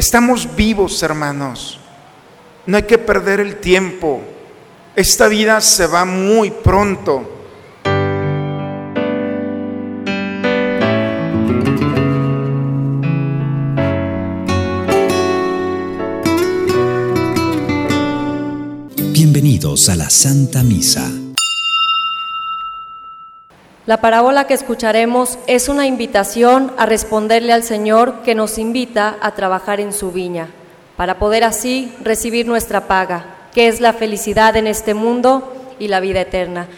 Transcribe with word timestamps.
Estamos 0.00 0.56
vivos, 0.56 1.02
hermanos. 1.02 1.78
No 2.64 2.78
hay 2.78 2.84
que 2.84 2.96
perder 2.96 3.38
el 3.38 3.56
tiempo. 3.56 4.22
Esta 4.96 5.28
vida 5.28 5.60
se 5.60 5.86
va 5.86 6.06
muy 6.06 6.50
pronto. 6.50 7.30
Bienvenidos 19.12 19.90
a 19.90 19.96
la 19.96 20.08
Santa 20.08 20.62
Misa. 20.62 21.29
La 23.90 24.00
parábola 24.00 24.46
que 24.46 24.54
escucharemos 24.54 25.36
es 25.48 25.68
una 25.68 25.84
invitación 25.84 26.72
a 26.78 26.86
responderle 26.86 27.52
al 27.52 27.64
Señor 27.64 28.22
que 28.22 28.36
nos 28.36 28.56
invita 28.56 29.16
a 29.20 29.32
trabajar 29.32 29.80
en 29.80 29.92
su 29.92 30.12
viña, 30.12 30.46
para 30.96 31.18
poder 31.18 31.42
así 31.42 31.92
recibir 32.00 32.46
nuestra 32.46 32.86
paga, 32.86 33.48
que 33.52 33.66
es 33.66 33.80
la 33.80 33.92
felicidad 33.92 34.56
en 34.56 34.68
este 34.68 34.94
mundo 34.94 35.74
y 35.80 35.88
la 35.88 35.98
vida 35.98 36.20
eterna. 36.20 36.68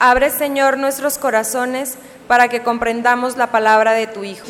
Abre, 0.00 0.30
Señor, 0.30 0.78
nuestros 0.78 1.18
corazones 1.18 1.98
para 2.28 2.48
que 2.48 2.62
comprendamos 2.62 3.36
la 3.36 3.50
palabra 3.50 3.92
de 3.92 4.06
tu 4.06 4.22
Hijo. 4.22 4.46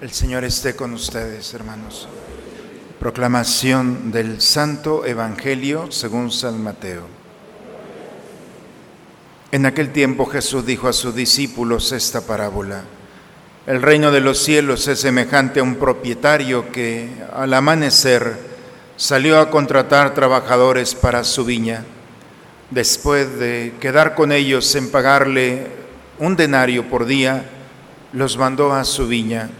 El 0.00 0.12
Señor 0.12 0.44
esté 0.44 0.76
con 0.76 0.94
ustedes, 0.94 1.52
hermanos. 1.52 2.08
Proclamación 2.98 4.12
del 4.12 4.40
Santo 4.40 5.04
Evangelio 5.04 5.90
según 5.90 6.30
San 6.30 6.62
Mateo. 6.62 7.15
En 9.52 9.64
aquel 9.64 9.92
tiempo 9.92 10.26
Jesús 10.26 10.66
dijo 10.66 10.88
a 10.88 10.92
sus 10.92 11.14
discípulos 11.14 11.92
esta 11.92 12.20
parábola. 12.20 12.82
El 13.64 13.80
reino 13.80 14.10
de 14.10 14.20
los 14.20 14.38
cielos 14.38 14.88
es 14.88 15.00
semejante 15.00 15.60
a 15.60 15.62
un 15.62 15.76
propietario 15.76 16.72
que 16.72 17.08
al 17.32 17.54
amanecer 17.54 18.36
salió 18.96 19.38
a 19.38 19.48
contratar 19.48 20.14
trabajadores 20.14 20.96
para 20.96 21.22
su 21.22 21.44
viña. 21.44 21.84
Después 22.72 23.38
de 23.38 23.74
quedar 23.80 24.16
con 24.16 24.32
ellos 24.32 24.74
en 24.74 24.90
pagarle 24.90 25.68
un 26.18 26.34
denario 26.34 26.88
por 26.88 27.06
día, 27.06 27.48
los 28.12 28.36
mandó 28.36 28.72
a 28.72 28.82
su 28.82 29.06
viña. 29.06 29.50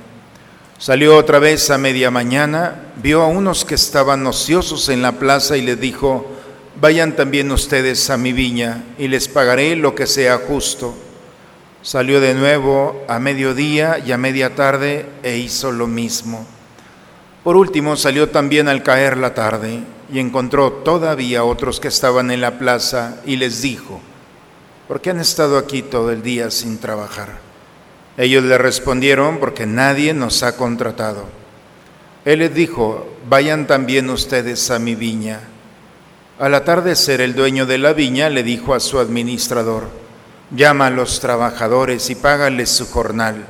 Salió 0.78 1.16
otra 1.16 1.38
vez 1.38 1.70
a 1.70 1.78
media 1.78 2.10
mañana, 2.10 2.74
vio 2.96 3.22
a 3.22 3.28
unos 3.28 3.64
que 3.64 3.76
estaban 3.76 4.26
ociosos 4.26 4.88
en 4.88 5.00
la 5.00 5.12
plaza 5.12 5.56
y 5.56 5.62
les 5.62 5.80
dijo, 5.80 6.35
vayan 6.80 7.16
también 7.16 7.50
ustedes 7.50 8.10
a 8.10 8.16
mi 8.16 8.32
viña 8.32 8.84
y 8.98 9.08
les 9.08 9.28
pagaré 9.28 9.76
lo 9.76 9.94
que 9.94 10.06
sea 10.06 10.38
justo. 10.38 10.94
Salió 11.82 12.20
de 12.20 12.34
nuevo 12.34 13.04
a 13.08 13.18
mediodía 13.18 13.98
y 14.04 14.12
a 14.12 14.18
media 14.18 14.54
tarde 14.54 15.06
e 15.22 15.38
hizo 15.38 15.72
lo 15.72 15.86
mismo. 15.86 16.46
Por 17.44 17.56
último 17.56 17.96
salió 17.96 18.28
también 18.28 18.68
al 18.68 18.82
caer 18.82 19.16
la 19.16 19.34
tarde 19.34 19.80
y 20.12 20.18
encontró 20.18 20.72
todavía 20.72 21.44
otros 21.44 21.80
que 21.80 21.88
estaban 21.88 22.30
en 22.30 22.40
la 22.40 22.58
plaza 22.58 23.20
y 23.24 23.36
les 23.36 23.62
dijo, 23.62 24.00
¿por 24.88 25.00
qué 25.00 25.10
han 25.10 25.20
estado 25.20 25.56
aquí 25.56 25.82
todo 25.82 26.10
el 26.10 26.22
día 26.22 26.50
sin 26.50 26.78
trabajar? 26.78 27.38
Ellos 28.16 28.44
le 28.44 28.56
respondieron, 28.56 29.38
porque 29.38 29.66
nadie 29.66 30.14
nos 30.14 30.42
ha 30.42 30.56
contratado. 30.56 31.24
Él 32.24 32.40
les 32.40 32.54
dijo, 32.54 33.06
vayan 33.28 33.66
también 33.66 34.08
ustedes 34.08 34.70
a 34.70 34.78
mi 34.78 34.94
viña 34.94 35.40
al 36.38 36.54
atardecer 36.54 37.22
el 37.22 37.34
dueño 37.34 37.64
de 37.64 37.78
la 37.78 37.94
viña 37.94 38.28
le 38.28 38.42
dijo 38.42 38.74
a 38.74 38.80
su 38.80 38.98
administrador, 38.98 39.88
llama 40.50 40.88
a 40.88 40.90
los 40.90 41.18
trabajadores 41.20 42.10
y 42.10 42.14
págales 42.14 42.68
su 42.68 42.86
jornal, 42.86 43.46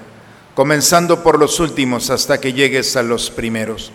comenzando 0.55 1.23
por 1.23 1.39
los 1.39 1.59
últimos 1.59 2.11
hasta 2.11 2.41
que 2.41 2.53
llegues 2.53 2.97
a 2.97 3.03
los 3.03 3.31
primeros. 3.31 3.91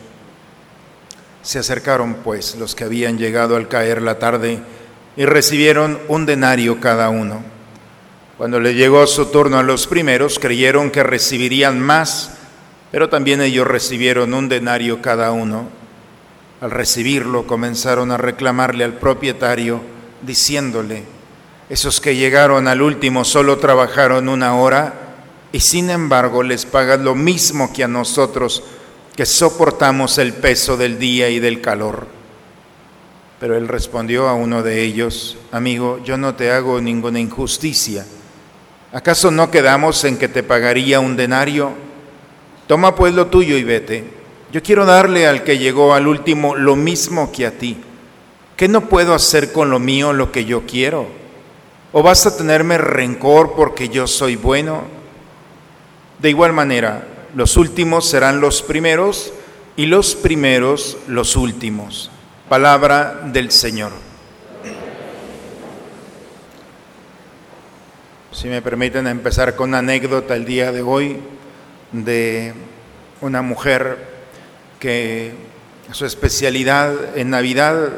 Se 1.42 1.58
acercaron 1.58 2.16
pues 2.22 2.54
los 2.56 2.74
que 2.74 2.84
habían 2.84 3.16
llegado 3.16 3.56
al 3.56 3.66
caer 3.66 4.02
la 4.02 4.18
tarde 4.18 4.60
y 5.16 5.24
recibieron 5.24 5.98
un 6.08 6.26
denario 6.26 6.78
cada 6.78 7.08
uno. 7.08 7.42
Cuando 8.36 8.60
le 8.60 8.74
llegó 8.74 9.06
su 9.06 9.26
turno 9.26 9.58
a 9.58 9.62
los 9.62 9.86
primeros, 9.86 10.38
creyeron 10.38 10.90
que 10.90 11.02
recibirían 11.02 11.80
más, 11.80 12.32
pero 12.90 13.08
también 13.08 13.40
ellos 13.40 13.66
recibieron 13.66 14.34
un 14.34 14.48
denario 14.48 15.00
cada 15.00 15.32
uno. 15.32 15.81
Al 16.62 16.70
recibirlo 16.70 17.44
comenzaron 17.44 18.12
a 18.12 18.16
reclamarle 18.16 18.84
al 18.84 18.92
propietario, 18.92 19.80
diciéndole, 20.22 21.02
esos 21.68 22.00
que 22.00 22.14
llegaron 22.14 22.68
al 22.68 22.82
último 22.82 23.24
solo 23.24 23.58
trabajaron 23.58 24.28
una 24.28 24.54
hora 24.54 24.94
y 25.50 25.58
sin 25.58 25.90
embargo 25.90 26.44
les 26.44 26.64
pagan 26.64 27.04
lo 27.04 27.16
mismo 27.16 27.72
que 27.72 27.82
a 27.82 27.88
nosotros 27.88 28.62
que 29.16 29.26
soportamos 29.26 30.18
el 30.18 30.34
peso 30.34 30.76
del 30.76 31.00
día 31.00 31.30
y 31.30 31.40
del 31.40 31.60
calor. 31.60 32.06
Pero 33.40 33.56
él 33.56 33.66
respondió 33.66 34.28
a 34.28 34.34
uno 34.34 34.62
de 34.62 34.84
ellos, 34.84 35.38
amigo, 35.50 36.00
yo 36.04 36.16
no 36.16 36.36
te 36.36 36.52
hago 36.52 36.80
ninguna 36.80 37.18
injusticia. 37.18 38.06
¿Acaso 38.92 39.32
no 39.32 39.50
quedamos 39.50 40.04
en 40.04 40.16
que 40.16 40.28
te 40.28 40.44
pagaría 40.44 41.00
un 41.00 41.16
denario? 41.16 41.72
Toma 42.68 42.94
pues 42.94 43.14
lo 43.14 43.26
tuyo 43.26 43.56
y 43.56 43.64
vete. 43.64 44.21
Yo 44.52 44.62
quiero 44.62 44.84
darle 44.84 45.26
al 45.26 45.44
que 45.44 45.56
llegó 45.56 45.94
al 45.94 46.06
último 46.06 46.54
lo 46.54 46.76
mismo 46.76 47.32
que 47.32 47.46
a 47.46 47.52
ti. 47.52 47.78
¿Qué 48.54 48.68
no 48.68 48.82
puedo 48.82 49.14
hacer 49.14 49.50
con 49.50 49.70
lo 49.70 49.78
mío 49.78 50.12
lo 50.12 50.30
que 50.30 50.44
yo 50.44 50.66
quiero? 50.66 51.06
¿O 51.90 52.02
vas 52.02 52.26
a 52.26 52.36
tenerme 52.36 52.76
rencor 52.76 53.54
porque 53.56 53.88
yo 53.88 54.06
soy 54.06 54.36
bueno? 54.36 54.82
De 56.18 56.28
igual 56.28 56.52
manera, 56.52 57.06
los 57.34 57.56
últimos 57.56 58.06
serán 58.06 58.42
los 58.42 58.60
primeros 58.60 59.32
y 59.74 59.86
los 59.86 60.14
primeros 60.14 60.98
los 61.08 61.34
últimos. 61.34 62.10
Palabra 62.50 63.22
del 63.24 63.50
Señor. 63.50 63.92
Si 68.32 68.48
me 68.48 68.60
permiten 68.60 69.06
empezar 69.06 69.56
con 69.56 69.70
una 69.70 69.78
anécdota 69.78 70.36
el 70.36 70.44
día 70.44 70.72
de 70.72 70.82
hoy 70.82 71.20
de 71.90 72.52
una 73.22 73.40
mujer 73.40 74.11
que 74.82 75.30
su 75.92 76.04
especialidad 76.04 77.16
en 77.16 77.30
Navidad 77.30 77.90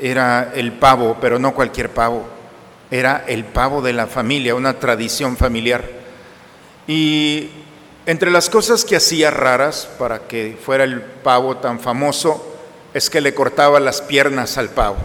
era 0.00 0.52
el 0.54 0.72
pavo, 0.72 1.18
pero 1.20 1.38
no 1.38 1.52
cualquier 1.54 1.90
pavo, 1.90 2.26
era 2.90 3.24
el 3.26 3.44
pavo 3.44 3.82
de 3.82 3.92
la 3.92 4.06
familia, 4.06 4.54
una 4.54 4.78
tradición 4.78 5.36
familiar. 5.36 5.84
Y 6.86 7.50
entre 8.06 8.30
las 8.30 8.48
cosas 8.48 8.86
que 8.86 8.96
hacía 8.96 9.30
raras 9.30 9.86
para 9.98 10.20
que 10.20 10.56
fuera 10.64 10.84
el 10.84 11.02
pavo 11.02 11.58
tan 11.58 11.78
famoso, 11.78 12.56
es 12.94 13.10
que 13.10 13.20
le 13.20 13.34
cortaba 13.34 13.78
las 13.78 14.00
piernas 14.00 14.56
al 14.56 14.70
pavo 14.70 14.96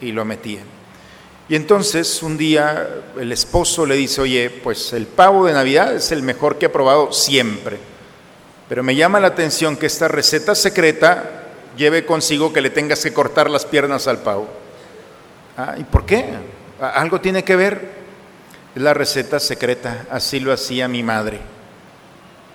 y 0.00 0.12
lo 0.12 0.24
metía. 0.24 0.60
Y 1.46 1.56
entonces 1.56 2.22
un 2.22 2.38
día 2.38 2.88
el 3.20 3.32
esposo 3.32 3.84
le 3.84 3.96
dice, 3.96 4.22
oye, 4.22 4.48
pues 4.48 4.94
el 4.94 5.06
pavo 5.06 5.44
de 5.44 5.52
Navidad 5.52 5.94
es 5.94 6.10
el 6.10 6.22
mejor 6.22 6.56
que 6.56 6.66
he 6.66 6.70
probado 6.70 7.12
siempre. 7.12 7.89
Pero 8.70 8.84
me 8.84 8.94
llama 8.94 9.18
la 9.18 9.26
atención 9.26 9.76
que 9.76 9.86
esta 9.86 10.06
receta 10.06 10.54
secreta 10.54 11.24
lleve 11.76 12.06
consigo 12.06 12.52
que 12.52 12.60
le 12.60 12.70
tengas 12.70 13.02
que 13.02 13.12
cortar 13.12 13.50
las 13.50 13.66
piernas 13.66 14.06
al 14.06 14.18
pavo. 14.18 14.46
Ah, 15.56 15.74
¿Y 15.76 15.82
por 15.82 16.06
qué? 16.06 16.24
¿Algo 16.80 17.20
tiene 17.20 17.42
que 17.42 17.56
ver? 17.56 17.88
Es 18.76 18.80
la 18.80 18.94
receta 18.94 19.40
secreta, 19.40 20.06
así 20.08 20.38
lo 20.38 20.52
hacía 20.52 20.86
mi 20.86 21.02
madre. 21.02 21.40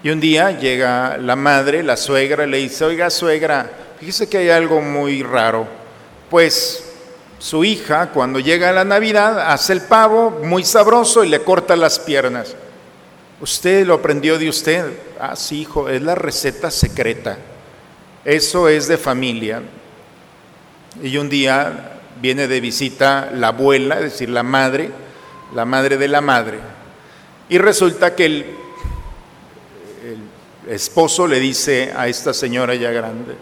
Y 0.03 0.09
un 0.09 0.21
día 0.21 0.51
llega 0.51 1.17
la 1.17 1.35
madre, 1.35 1.83
la 1.83 1.97
suegra, 1.97 2.47
le 2.47 2.59
dice, 2.59 2.85
oiga 2.85 3.09
suegra, 3.09 3.69
fíjese 3.99 4.29
que 4.29 4.37
hay 4.37 4.49
algo 4.51 4.79
muy 4.79 5.21
raro. 5.21 5.67
Pues 6.29 6.93
su 7.39 7.65
hija, 7.65 8.11
cuando 8.11 8.39
llega 8.39 8.71
la 8.71 8.85
Navidad, 8.85 9.51
hace 9.51 9.73
el 9.73 9.81
pavo 9.81 10.39
muy 10.45 10.63
sabroso 10.63 11.25
y 11.25 11.27
le 11.27 11.41
corta 11.41 11.75
las 11.75 11.99
piernas. 11.99 12.55
Usted 13.41 13.85
lo 13.85 13.95
aprendió 13.95 14.39
de 14.39 14.49
usted. 14.49 14.85
Ah, 15.19 15.35
sí, 15.35 15.61
hijo, 15.61 15.89
es 15.89 16.01
la 16.01 16.15
receta 16.15 16.71
secreta. 16.71 17.37
Eso 18.23 18.69
es 18.69 18.87
de 18.87 18.97
familia. 18.97 19.61
Y 21.01 21.17
un 21.17 21.29
día 21.29 21.99
viene 22.21 22.47
de 22.47 22.61
visita 22.61 23.29
la 23.33 23.49
abuela, 23.49 23.95
es 23.95 24.03
decir, 24.13 24.29
la 24.29 24.43
madre, 24.43 24.89
la 25.53 25.65
madre 25.65 25.97
de 25.97 26.07
la 26.07 26.21
madre. 26.21 26.59
Y 27.49 27.57
resulta 27.57 28.15
que 28.15 28.25
el, 28.25 28.45
el 30.65 30.73
esposo 30.73 31.27
le 31.27 31.39
dice 31.39 31.93
a 31.95 32.07
esta 32.07 32.33
señora 32.33 32.73
ya 32.75 32.91
grande, 32.91 33.35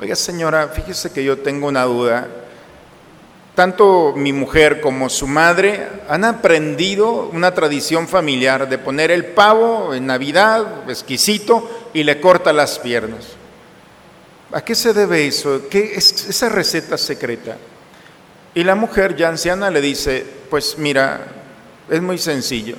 oiga 0.00 0.14
señora, 0.14 0.68
fíjese 0.68 1.10
que 1.10 1.24
yo 1.24 1.38
tengo 1.38 1.66
una 1.66 1.84
duda 1.84 2.28
tanto 3.58 4.12
mi 4.14 4.32
mujer 4.32 4.80
como 4.80 5.08
su 5.08 5.26
madre 5.26 5.88
han 6.08 6.24
aprendido 6.24 7.28
una 7.32 7.52
tradición 7.54 8.06
familiar 8.06 8.68
de 8.68 8.78
poner 8.78 9.10
el 9.10 9.24
pavo 9.24 9.92
en 9.94 10.06
Navidad, 10.06 10.88
exquisito, 10.88 11.68
y 11.92 12.04
le 12.04 12.20
corta 12.20 12.52
las 12.52 12.78
piernas. 12.78 13.30
¿A 14.52 14.60
qué 14.60 14.76
se 14.76 14.92
debe 14.92 15.26
eso? 15.26 15.62
¿Qué 15.68 15.94
es 15.96 16.28
esa 16.28 16.48
receta 16.48 16.96
secreta? 16.96 17.56
Y 18.54 18.62
la 18.62 18.76
mujer 18.76 19.16
ya 19.16 19.28
anciana 19.28 19.72
le 19.72 19.80
dice, 19.80 20.24
pues 20.48 20.78
mira, 20.78 21.26
es 21.90 22.00
muy 22.00 22.18
sencillo. 22.18 22.76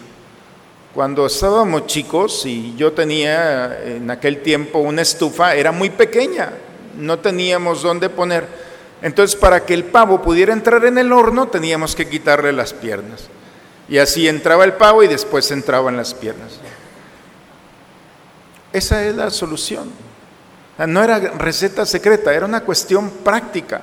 Cuando 0.94 1.26
estábamos 1.26 1.88
chicos 1.88 2.46
y 2.46 2.74
yo 2.78 2.94
tenía 2.94 3.82
en 3.84 4.10
aquel 4.10 4.42
tiempo 4.42 4.80
una 4.80 5.02
estufa, 5.02 5.56
era 5.56 5.74
muy 5.74 5.90
pequeña, 5.90 6.54
no 6.98 7.20
teníamos 7.20 7.82
dónde 7.82 8.08
poner 8.08 8.69
entonces, 9.02 9.40
para 9.40 9.66
que 9.66 9.74
el 9.74 9.86
pavo 9.86 10.22
pudiera 10.22 10.52
entrar 10.52 10.84
en 10.86 10.98
el 10.98 11.14
horno, 11.14 11.48
teníamos 11.48 11.96
que 11.96 12.10
quitarle 12.10 12.52
las 12.52 12.74
piernas. 12.74 13.30
Y 13.88 13.98
así 13.98 14.28
entraba 14.28 14.66
el 14.66 14.74
pavo 14.74 15.04
y 15.04 15.08
después 15.08 15.50
entraban 15.52 15.96
las 15.96 16.14
piernas. 16.14 16.60
Esa 18.74 19.06
es 19.06 19.16
la 19.16 19.30
solución. 19.30 19.90
No 20.86 21.04
era 21.04 21.20
receta 21.20 21.86
secreta, 21.86 22.34
era 22.34 22.46
una 22.46 22.62
cuestión 22.62 23.10
práctica. 23.10 23.82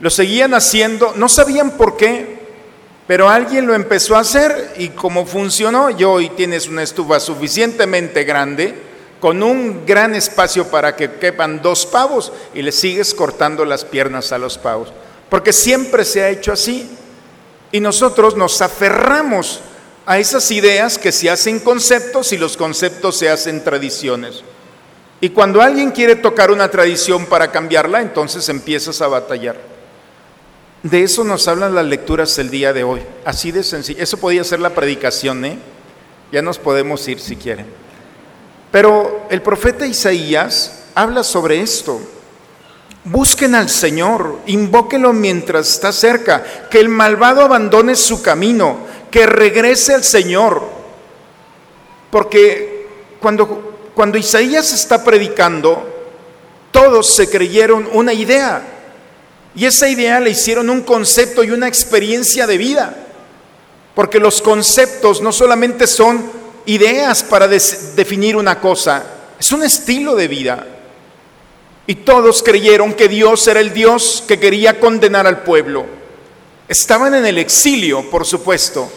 Lo 0.00 0.10
seguían 0.10 0.54
haciendo, 0.54 1.12
no 1.16 1.28
sabían 1.28 1.72
por 1.72 1.96
qué, 1.96 2.38
pero 3.06 3.28
alguien 3.28 3.66
lo 3.66 3.74
empezó 3.74 4.16
a 4.16 4.20
hacer 4.20 4.74
y 4.78 4.90
como 4.90 5.26
funcionó, 5.26 5.90
y 5.90 6.04
hoy 6.04 6.30
tienes 6.30 6.68
una 6.68 6.82
estufa 6.82 7.18
suficientemente 7.18 8.22
grande 8.24 8.87
con 9.20 9.42
un 9.42 9.84
gran 9.84 10.14
espacio 10.14 10.68
para 10.68 10.94
que 10.94 11.12
quepan 11.12 11.60
dos 11.60 11.86
pavos 11.86 12.32
y 12.54 12.62
le 12.62 12.72
sigues 12.72 13.14
cortando 13.14 13.64
las 13.64 13.84
piernas 13.84 14.32
a 14.32 14.38
los 14.38 14.58
pavos. 14.58 14.92
Porque 15.28 15.52
siempre 15.52 16.04
se 16.04 16.22
ha 16.22 16.28
hecho 16.28 16.52
así. 16.52 16.88
Y 17.72 17.80
nosotros 17.80 18.36
nos 18.36 18.62
aferramos 18.62 19.60
a 20.06 20.18
esas 20.18 20.50
ideas 20.50 20.96
que 20.96 21.12
se 21.12 21.28
hacen 21.28 21.58
conceptos 21.60 22.32
y 22.32 22.38
los 22.38 22.56
conceptos 22.56 23.18
se 23.18 23.28
hacen 23.28 23.62
tradiciones. 23.62 24.42
Y 25.20 25.30
cuando 25.30 25.60
alguien 25.60 25.90
quiere 25.90 26.16
tocar 26.16 26.50
una 26.50 26.70
tradición 26.70 27.26
para 27.26 27.50
cambiarla, 27.50 28.00
entonces 28.00 28.48
empiezas 28.48 29.02
a 29.02 29.08
batallar. 29.08 29.56
De 30.82 31.02
eso 31.02 31.24
nos 31.24 31.48
hablan 31.48 31.74
las 31.74 31.84
lecturas 31.84 32.38
el 32.38 32.50
día 32.50 32.72
de 32.72 32.84
hoy. 32.84 33.02
Así 33.24 33.50
de 33.50 33.64
sencillo. 33.64 34.00
Eso 34.00 34.16
podía 34.16 34.44
ser 34.44 34.60
la 34.60 34.70
predicación, 34.70 35.44
¿eh? 35.44 35.58
Ya 36.30 36.40
nos 36.40 36.58
podemos 36.58 37.06
ir 37.08 37.20
si 37.20 37.34
quieren. 37.36 37.66
Pero 38.70 39.26
el 39.30 39.42
profeta 39.42 39.86
Isaías 39.86 40.84
habla 40.94 41.22
sobre 41.22 41.60
esto. 41.60 42.00
Busquen 43.04 43.54
al 43.54 43.70
Señor, 43.70 44.40
invóquenlo 44.46 45.12
mientras 45.12 45.70
está 45.70 45.92
cerca, 45.92 46.44
que 46.70 46.80
el 46.80 46.88
malvado 46.88 47.42
abandone 47.42 47.96
su 47.96 48.20
camino, 48.20 48.78
que 49.10 49.26
regrese 49.26 49.94
al 49.94 50.04
Señor. 50.04 50.62
Porque 52.10 52.86
cuando, 53.20 53.90
cuando 53.94 54.18
Isaías 54.18 54.72
está 54.72 55.04
predicando, 55.04 55.86
todos 56.70 57.14
se 57.14 57.30
creyeron 57.30 57.88
una 57.92 58.12
idea. 58.12 58.62
Y 59.54 59.64
esa 59.64 59.88
idea 59.88 60.20
le 60.20 60.30
hicieron 60.30 60.68
un 60.68 60.82
concepto 60.82 61.42
y 61.42 61.50
una 61.50 61.68
experiencia 61.68 62.46
de 62.46 62.58
vida. 62.58 62.96
Porque 63.94 64.20
los 64.20 64.42
conceptos 64.42 65.20
no 65.20 65.32
solamente 65.32 65.86
son 65.86 66.37
ideas 66.68 67.22
para 67.22 67.48
definir 67.48 68.36
una 68.36 68.60
cosa, 68.60 69.02
es 69.40 69.50
un 69.52 69.62
estilo 69.62 70.14
de 70.14 70.28
vida. 70.28 70.66
Y 71.86 71.94
todos 71.94 72.42
creyeron 72.42 72.92
que 72.92 73.08
Dios 73.08 73.48
era 73.48 73.60
el 73.60 73.72
Dios 73.72 74.22
que 74.28 74.38
quería 74.38 74.78
condenar 74.78 75.26
al 75.26 75.42
pueblo. 75.42 75.86
Estaban 76.68 77.14
en 77.14 77.24
el 77.24 77.38
exilio, 77.38 78.10
por 78.10 78.26
supuesto, 78.26 78.92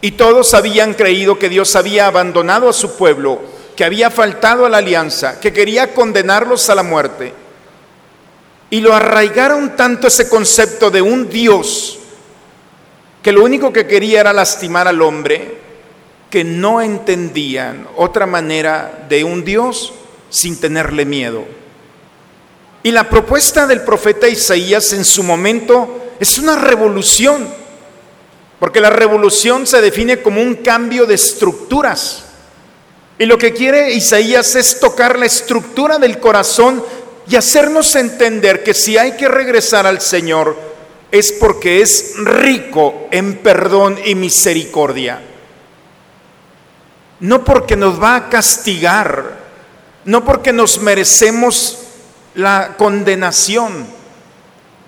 y 0.00 0.12
todos 0.12 0.54
habían 0.54 0.94
creído 0.94 1.36
que 1.36 1.48
Dios 1.48 1.74
había 1.74 2.06
abandonado 2.06 2.68
a 2.68 2.72
su 2.72 2.96
pueblo, 2.96 3.40
que 3.74 3.84
había 3.84 4.08
faltado 4.10 4.64
a 4.64 4.68
la 4.68 4.78
alianza, 4.78 5.40
que 5.40 5.52
quería 5.52 5.92
condenarlos 5.94 6.70
a 6.70 6.76
la 6.76 6.84
muerte. 6.84 7.32
Y 8.70 8.80
lo 8.80 8.94
arraigaron 8.94 9.74
tanto 9.74 10.06
ese 10.06 10.28
concepto 10.28 10.92
de 10.92 11.02
un 11.02 11.28
Dios, 11.28 11.98
que 13.20 13.32
lo 13.32 13.42
único 13.42 13.72
que 13.72 13.88
quería 13.88 14.20
era 14.20 14.32
lastimar 14.32 14.86
al 14.86 15.02
hombre, 15.02 15.65
que 16.30 16.44
no 16.44 16.80
entendían 16.80 17.86
otra 17.96 18.26
manera 18.26 19.06
de 19.08 19.24
un 19.24 19.44
Dios 19.44 19.92
sin 20.28 20.58
tenerle 20.58 21.04
miedo. 21.04 21.44
Y 22.82 22.90
la 22.90 23.08
propuesta 23.08 23.66
del 23.66 23.82
profeta 23.82 24.28
Isaías 24.28 24.92
en 24.92 25.04
su 25.04 25.22
momento 25.22 26.12
es 26.20 26.38
una 26.38 26.56
revolución, 26.56 27.48
porque 28.58 28.80
la 28.80 28.90
revolución 28.90 29.66
se 29.66 29.80
define 29.80 30.22
como 30.22 30.40
un 30.40 30.56
cambio 30.56 31.06
de 31.06 31.14
estructuras. 31.14 32.24
Y 33.18 33.26
lo 33.26 33.38
que 33.38 33.52
quiere 33.52 33.92
Isaías 33.92 34.54
es 34.56 34.78
tocar 34.80 35.18
la 35.18 35.26
estructura 35.26 35.98
del 35.98 36.18
corazón 36.18 36.82
y 37.28 37.36
hacernos 37.36 37.94
entender 37.96 38.62
que 38.62 38.74
si 38.74 38.98
hay 38.98 39.12
que 39.12 39.28
regresar 39.28 39.86
al 39.86 40.00
Señor 40.00 40.56
es 41.10 41.32
porque 41.32 41.80
es 41.80 42.14
rico 42.18 43.08
en 43.10 43.38
perdón 43.38 43.98
y 44.04 44.14
misericordia 44.14 45.20
no 47.20 47.44
porque 47.44 47.76
nos 47.76 48.00
va 48.02 48.16
a 48.16 48.28
castigar, 48.28 49.38
no 50.04 50.24
porque 50.24 50.52
nos 50.52 50.80
merecemos 50.80 51.78
la 52.34 52.74
condenación, 52.76 53.86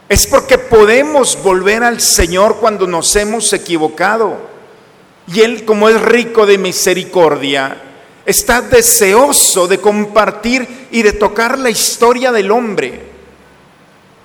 es 0.09 0.27
porque 0.27 0.59
podemos 0.59 1.43
volver 1.43 1.83
al 1.85 2.01
Señor 2.01 2.57
cuando 2.57 2.87
nos 2.87 3.15
hemos 3.17 3.53
equivocado. 3.53 4.37
Y 5.27 5.41
Él, 5.41 5.67
como 5.67 5.89
es 5.91 6.01
rico 6.01 6.47
de 6.47 6.57
misericordia, 6.57 7.83
está 8.25 8.63
deseoso 8.63 9.67
de 9.69 9.79
compartir 9.79 10.89
y 10.91 11.03
de 11.03 11.13
tocar 11.13 11.59
la 11.59 11.69
historia 11.69 12.33
del 12.33 12.51
hombre. 12.51 13.03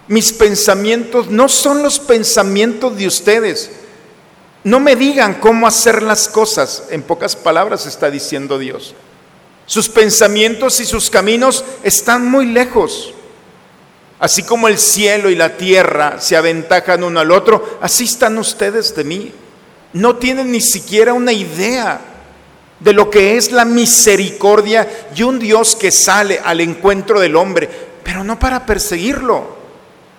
Mis 0.07 0.31
pensamientos 0.31 1.29
no 1.29 1.49
son 1.49 1.83
los 1.83 1.99
pensamientos 1.99 2.97
de 2.97 3.07
ustedes, 3.07 3.71
no 4.63 4.79
me 4.79 4.95
digan 4.95 5.35
cómo 5.35 5.67
hacer 5.67 6.01
las 6.03 6.29
cosas, 6.29 6.83
en 6.89 7.01
pocas 7.01 7.35
palabras 7.35 7.85
está 7.85 8.09
diciendo 8.09 8.57
Dios. 8.57 8.95
Sus 9.65 9.89
pensamientos 9.89 10.79
y 10.79 10.85
sus 10.85 11.09
caminos 11.09 11.65
están 11.83 12.29
muy 12.29 12.45
lejos. 12.45 13.13
Así 14.19 14.43
como 14.43 14.69
el 14.69 14.77
cielo 14.77 15.29
y 15.29 15.35
la 15.35 15.57
tierra 15.57 16.19
se 16.21 16.37
aventajan 16.37 17.03
uno 17.03 17.19
al 17.19 17.31
otro, 17.31 17.77
así 17.81 18.05
están 18.05 18.37
ustedes 18.37 18.95
de 18.95 19.03
mí. 19.03 19.31
No 19.91 20.15
tienen 20.15 20.51
ni 20.51 20.61
siquiera 20.61 21.13
una 21.13 21.33
idea 21.33 21.99
de 22.79 22.93
lo 22.93 23.09
que 23.09 23.35
es 23.35 23.51
la 23.51 23.65
misericordia 23.65 24.87
y 25.15 25.23
un 25.23 25.39
Dios 25.39 25.75
que 25.75 25.91
sale 25.91 26.39
al 26.43 26.61
encuentro 26.61 27.19
del 27.19 27.35
hombre, 27.35 27.69
pero 28.03 28.23
no 28.23 28.39
para 28.39 28.65
perseguirlo 28.65 29.62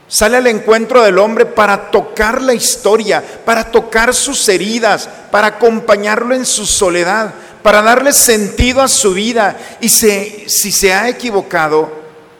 Sale 0.06 0.36
al 0.36 0.46
encuentro 0.46 1.02
del 1.02 1.18
hombre 1.18 1.46
para 1.46 1.90
tocar 1.90 2.42
la 2.42 2.54
historia, 2.54 3.22
para 3.44 3.70
tocar 3.70 4.14
sus 4.14 4.48
heridas, 4.48 5.08
para 5.30 5.48
acompañarlo 5.48 6.34
en 6.34 6.44
su 6.44 6.66
soledad, 6.66 7.32
para 7.62 7.80
darle 7.80 8.12
sentido 8.12 8.82
a 8.82 8.88
su 8.88 9.14
vida 9.14 9.56
y 9.80 9.88
si 9.88 10.46
se 10.48 10.92
ha 10.92 11.08
equivocado, 11.08 11.90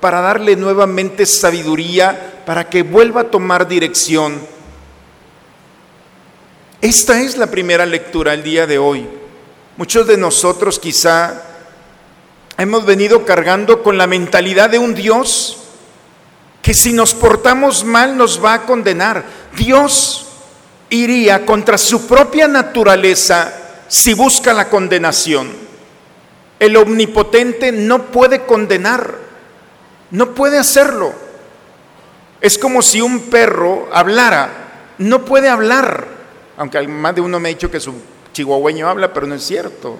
para 0.00 0.20
darle 0.20 0.54
nuevamente 0.54 1.24
sabiduría, 1.24 2.42
para 2.44 2.68
que 2.68 2.82
vuelva 2.82 3.22
a 3.22 3.30
tomar 3.30 3.66
dirección. 3.66 4.38
Esta 6.82 7.22
es 7.22 7.38
la 7.38 7.46
primera 7.46 7.86
lectura 7.86 8.34
el 8.34 8.42
día 8.42 8.66
de 8.66 8.76
hoy. 8.76 9.08
Muchos 9.78 10.06
de 10.06 10.18
nosotros 10.18 10.78
quizá 10.78 11.42
hemos 12.58 12.84
venido 12.84 13.24
cargando 13.24 13.82
con 13.82 13.96
la 13.96 14.06
mentalidad 14.06 14.68
de 14.68 14.78
un 14.78 14.94
Dios 14.94 15.63
que 16.64 16.72
si 16.72 16.94
nos 16.94 17.12
portamos 17.12 17.84
mal 17.84 18.16
nos 18.16 18.42
va 18.42 18.54
a 18.54 18.62
condenar. 18.62 19.22
Dios 19.54 20.26
iría 20.88 21.44
contra 21.44 21.76
su 21.76 22.06
propia 22.06 22.48
naturaleza 22.48 23.52
si 23.86 24.14
busca 24.14 24.54
la 24.54 24.70
condenación. 24.70 25.52
El 26.58 26.78
omnipotente 26.78 27.70
no 27.70 28.04
puede 28.06 28.46
condenar, 28.46 29.14
no 30.10 30.34
puede 30.34 30.56
hacerlo. 30.56 31.12
Es 32.40 32.56
como 32.56 32.80
si 32.80 33.02
un 33.02 33.20
perro 33.24 33.90
hablara, 33.92 34.94
no 34.96 35.22
puede 35.22 35.50
hablar, 35.50 36.06
aunque 36.56 36.88
más 36.88 37.14
de 37.14 37.20
uno 37.20 37.38
me 37.38 37.50
ha 37.50 37.52
dicho 37.52 37.70
que 37.70 37.78
su 37.78 37.92
chihuahueño 38.32 38.88
habla, 38.88 39.12
pero 39.12 39.26
no 39.26 39.34
es 39.34 39.44
cierto. 39.44 39.98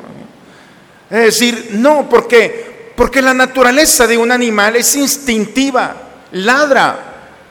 Es 1.10 1.24
decir, 1.24 1.68
no, 1.72 2.08
porque 2.08 2.72
porque 2.96 3.20
la 3.20 3.34
naturaleza 3.34 4.06
de 4.06 4.16
un 4.16 4.30
animal 4.30 4.76
es 4.76 4.94
instintiva, 4.94 6.03
ladra, 6.34 6.98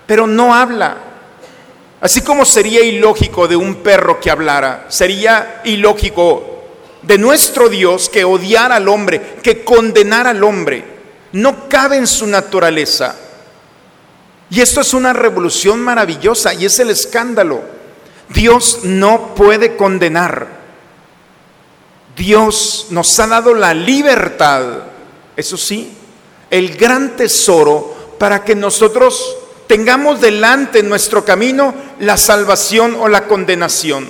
pero 0.06 0.28
no 0.28 0.54
habla. 0.54 0.98
Así 2.02 2.22
como 2.22 2.46
sería 2.46 2.84
ilógico 2.84 3.48
de 3.48 3.56
un 3.56 3.75
perro 3.75 4.20
que 4.20 4.30
hablara, 4.30 4.86
sería 4.90 5.62
ilógico 5.63 6.54
de 7.02 7.18
nuestro 7.18 7.70
Dios 7.70 8.10
que 8.10 8.24
odiara 8.24 8.75
al 8.75 8.88
hombre, 8.88 9.36
que 9.42 9.63
condenara 9.63 10.32
al 10.32 10.44
hombre. 10.44 10.84
No 11.32 11.68
cabe 11.68 11.98
en 11.98 12.08
su 12.08 12.28
naturaleza. 12.28 13.16
Y 14.50 14.62
esto 14.62 14.82
es 14.82 14.94
una 14.94 15.13
revolución 15.13 15.82
maravillosa 15.82 16.54
y 16.54 16.66
es 16.66 16.78
el 16.80 16.90
escándalo. 16.90 17.62
Dios 18.30 18.80
no 18.84 19.34
puede 19.34 19.75
condenar. 19.75 20.48
Dios 22.16 22.88
nos 22.92 23.20
ha 23.20 23.28
dado 23.28 23.54
la 23.54 23.74
libertad, 23.74 24.84
eso 25.36 25.58
sí, 25.58 25.92
el 26.52 26.78
gran 26.78 27.16
tesoro 27.16 27.93
para 28.24 28.46
que 28.46 28.56
nosotros 28.56 29.36
tengamos 29.68 30.22
delante 30.22 30.80
en 30.80 30.88
nuestro 30.88 31.25
camino 31.25 31.75
la 32.00 32.15
salvación 32.15 32.96
o 32.98 33.10
la 33.10 33.27
condenación. 33.27 34.08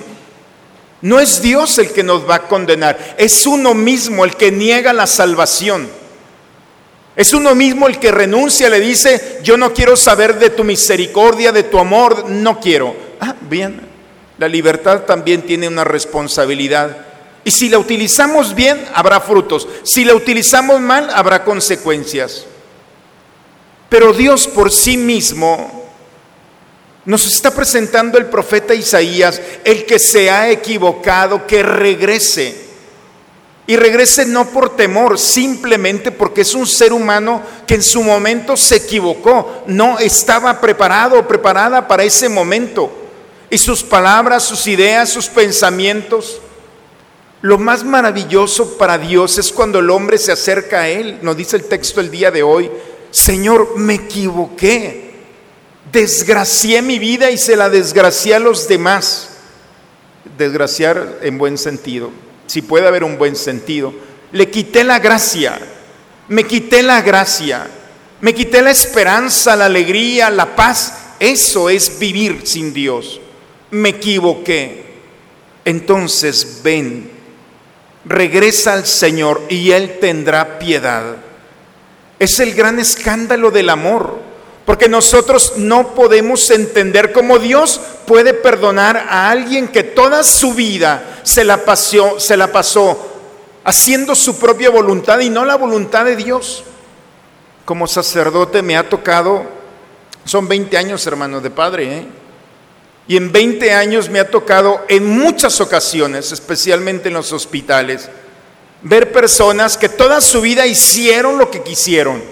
No 1.00 1.18
es 1.18 1.42
Dios 1.42 1.78
el 1.78 1.90
que 1.90 2.04
nos 2.04 2.30
va 2.30 2.36
a 2.36 2.42
condenar, 2.46 3.16
es 3.18 3.44
uno 3.44 3.74
mismo 3.74 4.24
el 4.24 4.36
que 4.36 4.52
niega 4.52 4.92
la 4.92 5.08
salvación. 5.08 5.88
Es 7.16 7.32
uno 7.32 7.56
mismo 7.56 7.88
el 7.88 7.98
que 7.98 8.12
renuncia, 8.12 8.70
le 8.70 8.78
dice, 8.78 9.40
yo 9.42 9.56
no 9.56 9.74
quiero 9.74 9.96
saber 9.96 10.38
de 10.38 10.50
tu 10.50 10.62
misericordia, 10.62 11.50
de 11.50 11.64
tu 11.64 11.80
amor, 11.80 12.30
no 12.30 12.60
quiero. 12.60 12.94
Ah, 13.18 13.34
bien, 13.40 13.80
la 14.38 14.46
libertad 14.46 15.00
también 15.00 15.42
tiene 15.42 15.66
una 15.66 15.82
responsabilidad. 15.82 16.98
Y 17.42 17.50
si 17.50 17.68
la 17.68 17.80
utilizamos 17.80 18.54
bien, 18.54 18.86
habrá 18.94 19.18
frutos. 19.18 19.66
Si 19.82 20.04
la 20.04 20.14
utilizamos 20.14 20.80
mal, 20.80 21.10
habrá 21.12 21.42
consecuencias. 21.42 22.46
Pero 23.94 24.12
Dios 24.12 24.48
por 24.48 24.72
sí 24.72 24.96
mismo 24.96 25.84
nos 27.04 27.26
está 27.26 27.52
presentando 27.54 28.18
el 28.18 28.26
profeta 28.26 28.74
Isaías, 28.74 29.40
el 29.62 29.86
que 29.86 30.00
se 30.00 30.28
ha 30.28 30.50
equivocado, 30.50 31.46
que 31.46 31.62
regrese 31.62 32.56
y 33.68 33.76
regrese 33.76 34.26
no 34.26 34.46
por 34.46 34.74
temor, 34.74 35.16
simplemente 35.16 36.10
porque 36.10 36.40
es 36.40 36.56
un 36.56 36.66
ser 36.66 36.92
humano 36.92 37.40
que 37.68 37.76
en 37.76 37.84
su 37.84 38.02
momento 38.02 38.56
se 38.56 38.78
equivocó, 38.78 39.62
no 39.68 40.00
estaba 40.00 40.60
preparado 40.60 41.20
o 41.20 41.28
preparada 41.28 41.86
para 41.86 42.02
ese 42.02 42.28
momento. 42.28 42.90
Y 43.48 43.58
sus 43.58 43.84
palabras, 43.84 44.42
sus 44.42 44.66
ideas, 44.66 45.08
sus 45.08 45.28
pensamientos. 45.28 46.40
Lo 47.42 47.58
más 47.58 47.84
maravilloso 47.84 48.76
para 48.76 48.98
Dios 48.98 49.38
es 49.38 49.52
cuando 49.52 49.78
el 49.78 49.90
hombre 49.90 50.18
se 50.18 50.32
acerca 50.32 50.80
a 50.80 50.88
Él, 50.88 51.20
nos 51.22 51.36
dice 51.36 51.54
el 51.54 51.66
texto 51.66 52.00
el 52.00 52.10
día 52.10 52.32
de 52.32 52.42
hoy, 52.42 52.68
Señor, 53.14 53.78
me 53.78 53.94
equivoqué, 53.94 55.12
desgracié 55.92 56.82
mi 56.82 56.98
vida 56.98 57.30
y 57.30 57.38
se 57.38 57.54
la 57.54 57.70
desgracié 57.70 58.34
a 58.34 58.40
los 58.40 58.66
demás. 58.66 59.30
Desgraciar 60.36 61.20
en 61.22 61.38
buen 61.38 61.56
sentido 61.56 62.10
si 62.46 62.62
puede 62.62 62.86
haber 62.86 63.04
un 63.04 63.18
buen 63.18 63.36
sentido, 63.36 63.94
le 64.32 64.50
quité 64.50 64.84
la 64.84 64.98
gracia, 64.98 65.58
me 66.28 66.44
quité 66.44 66.82
la 66.82 67.02
gracia, 67.02 67.66
me 68.20 68.34
quité 68.34 68.62
la 68.62 68.70
esperanza, 68.70 69.56
la 69.56 69.66
alegría, 69.66 70.30
la 70.30 70.54
paz. 70.56 70.98
Eso 71.20 71.70
es 71.70 71.98
vivir 71.98 72.42
sin 72.44 72.74
Dios. 72.74 73.20
Me 73.70 73.90
equivoqué. 73.90 74.84
Entonces 75.64 76.60
ven, 76.62 77.10
regresa 78.04 78.74
al 78.74 78.86
Señor 78.86 79.42
y 79.48 79.70
Él 79.70 79.98
tendrá 80.00 80.58
piedad. 80.58 81.16
Es 82.18 82.40
el 82.40 82.54
gran 82.54 82.78
escándalo 82.78 83.50
del 83.50 83.70
amor, 83.70 84.18
porque 84.64 84.88
nosotros 84.88 85.54
no 85.56 85.94
podemos 85.94 86.50
entender 86.50 87.12
cómo 87.12 87.38
Dios 87.38 87.80
puede 88.06 88.32
perdonar 88.32 88.96
a 88.96 89.30
alguien 89.30 89.68
que 89.68 89.82
toda 89.82 90.22
su 90.22 90.54
vida 90.54 91.20
se 91.22 91.44
la, 91.44 91.64
pasó, 91.64 92.16
haciendo 93.64 94.14
su 94.14 94.38
propia 94.38 94.70
voluntad 94.70 95.20
y 95.20 95.28
no 95.28 95.44
la 95.44 95.56
voluntad 95.56 96.04
de 96.04 96.16
Dios. 96.16 96.64
Como 97.64 97.86
sacerdote 97.86 98.62
me 98.62 98.76
ha 98.76 98.88
tocado, 98.88 99.44
son 100.24 100.48
20 100.48 100.76
años 100.78 101.06
hermano 101.06 101.40
de 101.40 101.50
padre, 101.50 101.98
¿eh? 101.98 102.06
y 103.06 103.16
en 103.16 103.32
20 103.32 103.72
años 103.72 104.08
me 104.08 104.20
ha 104.20 104.30
tocado 104.30 104.82
en 104.88 105.06
muchas 105.06 105.60
ocasiones, 105.60 106.32
especialmente 106.32 107.08
en 107.08 107.14
los 107.14 107.32
hospitales, 107.32 108.08
ver 108.84 109.12
personas 109.12 109.76
que 109.76 109.88
toda 109.88 110.20
su 110.20 110.40
vida 110.40 110.66
hicieron 110.66 111.38
lo 111.38 111.50
que 111.50 111.62
quisieron 111.62 112.22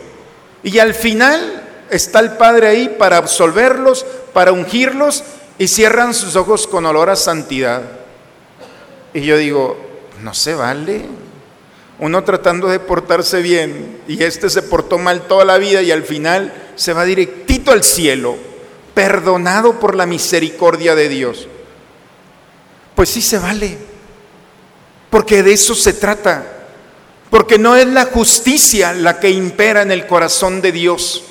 y 0.63 0.79
al 0.79 0.95
final 0.95 1.63
está 1.91 2.21
el 2.21 2.33
Padre 2.33 2.69
ahí 2.69 2.89
para 2.99 3.17
absolverlos, 3.17 4.07
para 4.33 4.53
ungirlos 4.53 5.25
y 5.59 5.69
cierran 5.69 6.15
sus 6.15 6.37
ojos 6.37 6.67
con 6.67 6.87
olor 6.87 7.11
a 7.11 7.17
santidad. 7.17 7.83
Y 9.13 9.23
yo 9.23 9.37
digo, 9.37 9.77
no 10.23 10.35
se 10.35 10.55
vale. 10.55 11.03
Uno 11.99 12.25
tratando 12.25 12.69
de 12.69 12.81
portarse 12.81 13.43
bien 13.43 14.01
y 14.09 14.23
este 14.23 14.51
se 14.51 14.63
portó 14.63 14.99
mal 14.99 15.23
toda 15.23 15.45
la 15.45 15.59
vida 15.59 15.83
y 15.83 15.91
al 15.91 16.03
final 16.03 16.53
se 16.75 16.93
va 16.93 17.05
directito 17.05 17.71
al 17.71 17.85
cielo, 17.85 18.37
perdonado 18.95 19.79
por 19.79 19.95
la 19.95 20.07
misericordia 20.07 20.95
de 20.95 21.09
Dios. 21.09 21.49
Pues 22.95 23.09
sí 23.11 23.23
se 23.23 23.39
vale, 23.39 23.79
porque 25.13 25.43
de 25.43 25.53
eso 25.53 25.75
se 25.75 25.93
trata, 25.93 26.43
porque 27.29 27.59
no 27.59 27.77
es 27.77 27.87
la 27.87 28.07
justicia 28.07 28.95
la 28.95 29.21
que 29.21 29.29
impera 29.29 29.83
en 29.83 29.93
el 29.93 30.07
corazón 30.07 30.63
de 30.63 30.73
Dios, 30.73 31.23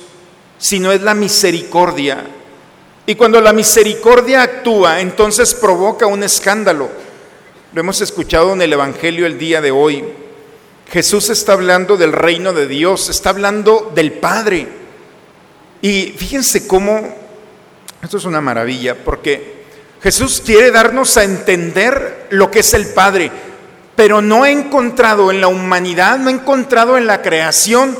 sino 0.56 0.92
es 0.92 1.02
la 1.02 1.14
misericordia. 1.14 2.22
Y 3.06 3.16
cuando 3.16 3.40
la 3.40 3.52
misericordia 3.52 4.42
actúa, 4.42 5.00
entonces 5.00 5.52
provoca 5.54 6.06
un 6.06 6.22
escándalo. 6.22 6.90
Lo 7.72 7.80
hemos 7.80 8.00
escuchado 8.00 8.52
en 8.52 8.62
el 8.62 8.72
Evangelio 8.72 9.26
el 9.26 9.36
día 9.36 9.60
de 9.60 9.72
hoy. 9.72 10.04
Jesús 10.88 11.28
está 11.30 11.54
hablando 11.54 11.96
del 11.96 12.12
reino 12.12 12.52
de 12.52 12.68
Dios, 12.68 13.08
está 13.08 13.30
hablando 13.30 13.90
del 13.92 14.12
Padre. 14.12 14.68
Y 15.80 16.14
fíjense 16.16 16.68
cómo, 16.68 17.16
esto 18.00 18.16
es 18.16 18.24
una 18.26 18.40
maravilla, 18.40 18.94
porque 18.94 19.64
Jesús 20.00 20.40
quiere 20.46 20.70
darnos 20.70 21.16
a 21.16 21.24
entender 21.24 22.28
lo 22.30 22.48
que 22.48 22.60
es 22.60 22.74
el 22.74 22.86
Padre, 22.86 23.50
pero 23.96 24.22
no 24.22 24.44
ha 24.44 24.50
encontrado 24.50 25.30
en 25.30 25.40
la 25.40 25.48
humanidad, 25.48 26.18
no 26.18 26.28
ha 26.28 26.32
encontrado 26.32 26.96
en 26.96 27.06
la 27.06 27.22
creación 27.22 27.96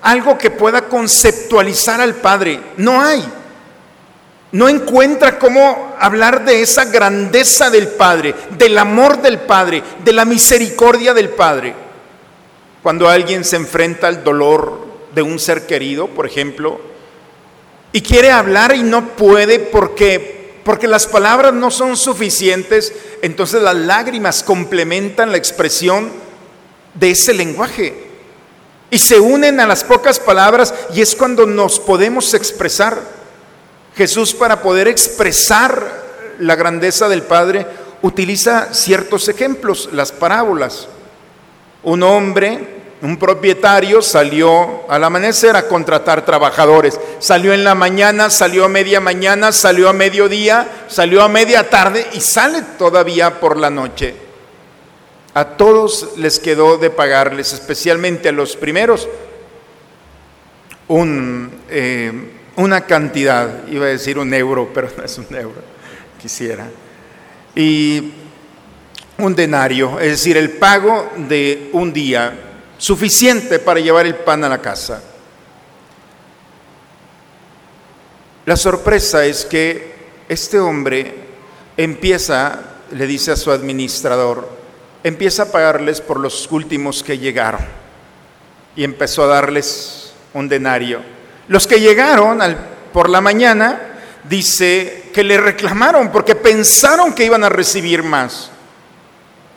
algo 0.00 0.38
que 0.38 0.50
pueda 0.50 0.88
conceptualizar 0.88 2.00
al 2.00 2.14
Padre. 2.14 2.60
No 2.76 3.00
hay 3.00 3.24
no 4.52 4.68
encuentra 4.68 5.38
cómo 5.38 5.96
hablar 5.98 6.44
de 6.44 6.60
esa 6.60 6.84
grandeza 6.84 7.70
del 7.70 7.88
Padre, 7.88 8.34
del 8.50 8.76
amor 8.76 9.22
del 9.22 9.40
Padre, 9.40 9.82
de 10.04 10.12
la 10.12 10.26
misericordia 10.26 11.14
del 11.14 11.30
Padre. 11.30 11.74
Cuando 12.82 13.08
alguien 13.08 13.44
se 13.44 13.56
enfrenta 13.56 14.08
al 14.08 14.22
dolor 14.22 14.86
de 15.14 15.22
un 15.22 15.38
ser 15.38 15.66
querido, 15.66 16.08
por 16.08 16.26
ejemplo, 16.26 16.80
y 17.92 18.02
quiere 18.02 18.30
hablar 18.30 18.76
y 18.76 18.82
no 18.82 19.08
puede 19.16 19.58
porque 19.58 20.41
porque 20.64 20.86
las 20.86 21.06
palabras 21.06 21.52
no 21.52 21.70
son 21.70 21.96
suficientes, 21.96 22.92
entonces 23.22 23.62
las 23.62 23.74
lágrimas 23.74 24.42
complementan 24.42 25.32
la 25.32 25.38
expresión 25.38 26.10
de 26.94 27.10
ese 27.10 27.34
lenguaje. 27.34 28.10
Y 28.90 28.98
se 28.98 29.18
unen 29.18 29.58
a 29.58 29.66
las 29.66 29.84
pocas 29.84 30.20
palabras 30.20 30.74
y 30.94 31.00
es 31.00 31.16
cuando 31.16 31.46
nos 31.46 31.80
podemos 31.80 32.34
expresar. 32.34 33.00
Jesús 33.96 34.34
para 34.34 34.62
poder 34.62 34.88
expresar 34.88 36.02
la 36.38 36.54
grandeza 36.54 37.08
del 37.08 37.22
Padre 37.22 37.66
utiliza 38.02 38.72
ciertos 38.74 39.28
ejemplos, 39.28 39.88
las 39.92 40.12
parábolas. 40.12 40.88
Un 41.82 42.02
hombre, 42.02 42.81
un 43.02 43.16
propietario 43.16 44.00
salió 44.00 44.88
al 44.88 45.02
amanecer 45.02 45.56
a 45.56 45.66
contratar 45.66 46.24
trabajadores. 46.24 46.98
Salió 47.18 47.52
en 47.52 47.64
la 47.64 47.74
mañana, 47.74 48.30
salió 48.30 48.64
a 48.64 48.68
media 48.68 49.00
mañana, 49.00 49.52
salió 49.52 49.88
a 49.88 49.92
mediodía, 49.92 50.86
salió 50.88 51.22
a 51.22 51.28
media 51.28 51.68
tarde 51.68 52.06
y 52.12 52.20
sale 52.20 52.62
todavía 52.78 53.40
por 53.40 53.56
la 53.56 53.70
noche. 53.70 54.14
A 55.34 55.44
todos 55.44 56.10
les 56.16 56.38
quedó 56.38 56.78
de 56.78 56.90
pagarles, 56.90 57.52
especialmente 57.52 58.28
a 58.28 58.32
los 58.32 58.56
primeros, 58.56 59.08
un... 60.88 61.50
Eh, 61.68 62.38
una 62.56 62.82
cantidad, 62.82 63.66
iba 63.68 63.86
a 63.86 63.88
decir 63.88 64.18
un 64.18 64.32
euro, 64.34 64.70
pero 64.74 64.88
no 64.96 65.04
es 65.04 65.18
un 65.18 65.34
euro, 65.34 65.62
quisiera, 66.20 66.68
y 67.54 68.12
un 69.18 69.34
denario, 69.34 70.00
es 70.00 70.10
decir, 70.10 70.36
el 70.36 70.50
pago 70.52 71.10
de 71.16 71.70
un 71.72 71.92
día 71.92 72.51
suficiente 72.82 73.60
para 73.60 73.78
llevar 73.78 74.06
el 74.06 74.16
pan 74.16 74.42
a 74.42 74.48
la 74.48 74.60
casa. 74.60 75.00
La 78.44 78.56
sorpresa 78.56 79.24
es 79.24 79.44
que 79.44 79.94
este 80.28 80.58
hombre 80.58 81.14
empieza, 81.76 82.58
le 82.90 83.06
dice 83.06 83.30
a 83.30 83.36
su 83.36 83.52
administrador, 83.52 84.48
empieza 85.04 85.44
a 85.44 85.52
pagarles 85.52 86.00
por 86.00 86.18
los 86.18 86.50
últimos 86.50 87.04
que 87.04 87.18
llegaron. 87.18 87.60
Y 88.74 88.82
empezó 88.82 89.22
a 89.22 89.28
darles 89.28 90.12
un 90.34 90.48
denario. 90.48 91.02
Los 91.46 91.68
que 91.68 91.78
llegaron 91.78 92.40
por 92.92 93.08
la 93.08 93.20
mañana, 93.20 93.80
dice 94.24 95.10
que 95.14 95.22
le 95.22 95.40
reclamaron 95.40 96.10
porque 96.10 96.34
pensaron 96.34 97.14
que 97.14 97.26
iban 97.26 97.44
a 97.44 97.48
recibir 97.48 98.02
más. 98.02 98.50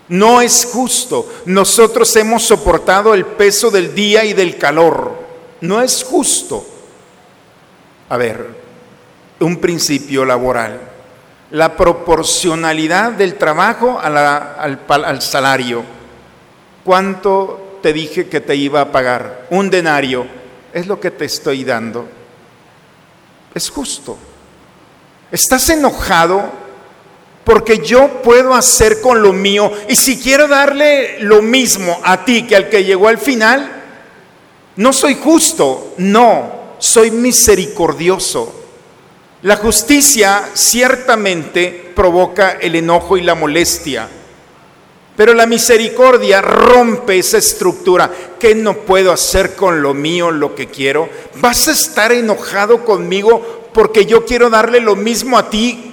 No 0.09 0.41
es 0.41 0.67
justo. 0.71 1.31
Nosotros 1.45 2.15
hemos 2.15 2.43
soportado 2.43 3.13
el 3.13 3.25
peso 3.25 3.71
del 3.71 3.95
día 3.95 4.23
y 4.23 4.33
del 4.33 4.57
calor. 4.57 5.13
No 5.61 5.81
es 5.81 6.03
justo. 6.03 6.65
A 8.09 8.17
ver, 8.17 8.47
un 9.39 9.57
principio 9.57 10.25
laboral. 10.25 10.79
La 11.51 11.75
proporcionalidad 11.75 13.13
del 13.13 13.35
trabajo 13.35 13.99
al, 13.99 14.79
al 14.87 15.21
salario. 15.21 15.83
¿Cuánto 16.83 17.79
te 17.81 17.93
dije 17.93 18.27
que 18.27 18.41
te 18.41 18.55
iba 18.55 18.81
a 18.81 18.91
pagar? 18.91 19.47
Un 19.49 19.69
denario. 19.69 20.27
Es 20.71 20.87
lo 20.87 20.99
que 20.99 21.11
te 21.11 21.25
estoy 21.25 21.63
dando. 21.63 22.05
Es 23.53 23.69
justo. 23.69 24.17
¿Estás 25.31 25.69
enojado? 25.69 26.64
Porque 27.45 27.77
yo 27.77 28.21
puedo 28.23 28.55
hacer 28.55 28.99
con 28.99 29.21
lo 29.21 29.31
mío 29.31 29.71
y 29.87 29.95
si 29.95 30.19
quiero 30.19 30.47
darle 30.47 31.19
lo 31.21 31.43
mismo 31.43 32.01
a 32.03 32.25
ti 32.25 32.43
que 32.47 32.55
al 32.55 32.69
que 32.69 32.83
llegó 32.83 33.07
al 33.07 33.19
final, 33.19 33.83
no 34.75 34.91
soy 34.91 35.15
justo, 35.15 35.93
no, 35.97 36.51
soy 36.79 37.11
misericordioso. 37.11 38.63
La 39.43 39.57
justicia 39.57 40.49
ciertamente 40.53 41.93
provoca 41.95 42.53
el 42.53 42.75
enojo 42.75 43.15
y 43.15 43.21
la 43.21 43.35
molestia, 43.35 44.09
pero 45.15 45.35
la 45.35 45.45
misericordia 45.45 46.41
rompe 46.41 47.19
esa 47.19 47.37
estructura. 47.37 48.11
¿Qué 48.39 48.55
no 48.55 48.73
puedo 48.77 49.11
hacer 49.11 49.55
con 49.55 49.83
lo 49.83 49.93
mío 49.93 50.31
lo 50.31 50.55
que 50.55 50.65
quiero? 50.65 51.09
¿Vas 51.35 51.67
a 51.67 51.73
estar 51.73 52.11
enojado 52.11 52.83
conmigo 52.83 53.69
porque 53.71 54.07
yo 54.07 54.25
quiero 54.25 54.49
darle 54.49 54.79
lo 54.79 54.95
mismo 54.95 55.37
a 55.37 55.49
ti 55.51 55.84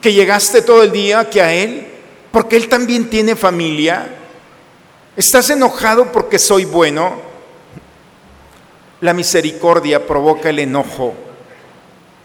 que 0.00 0.12
llegaste 0.12 0.62
todo 0.62 0.82
el 0.82 0.92
día 0.92 1.28
que 1.28 1.42
a 1.42 1.52
Él, 1.52 1.86
porque 2.32 2.56
Él 2.56 2.68
también 2.68 3.10
tiene 3.10 3.36
familia. 3.36 4.16
¿Estás 5.16 5.50
enojado 5.50 6.10
porque 6.12 6.38
soy 6.38 6.64
bueno? 6.64 7.20
La 9.00 9.12
misericordia 9.12 10.06
provoca 10.06 10.50
el 10.50 10.58
enojo, 10.58 11.14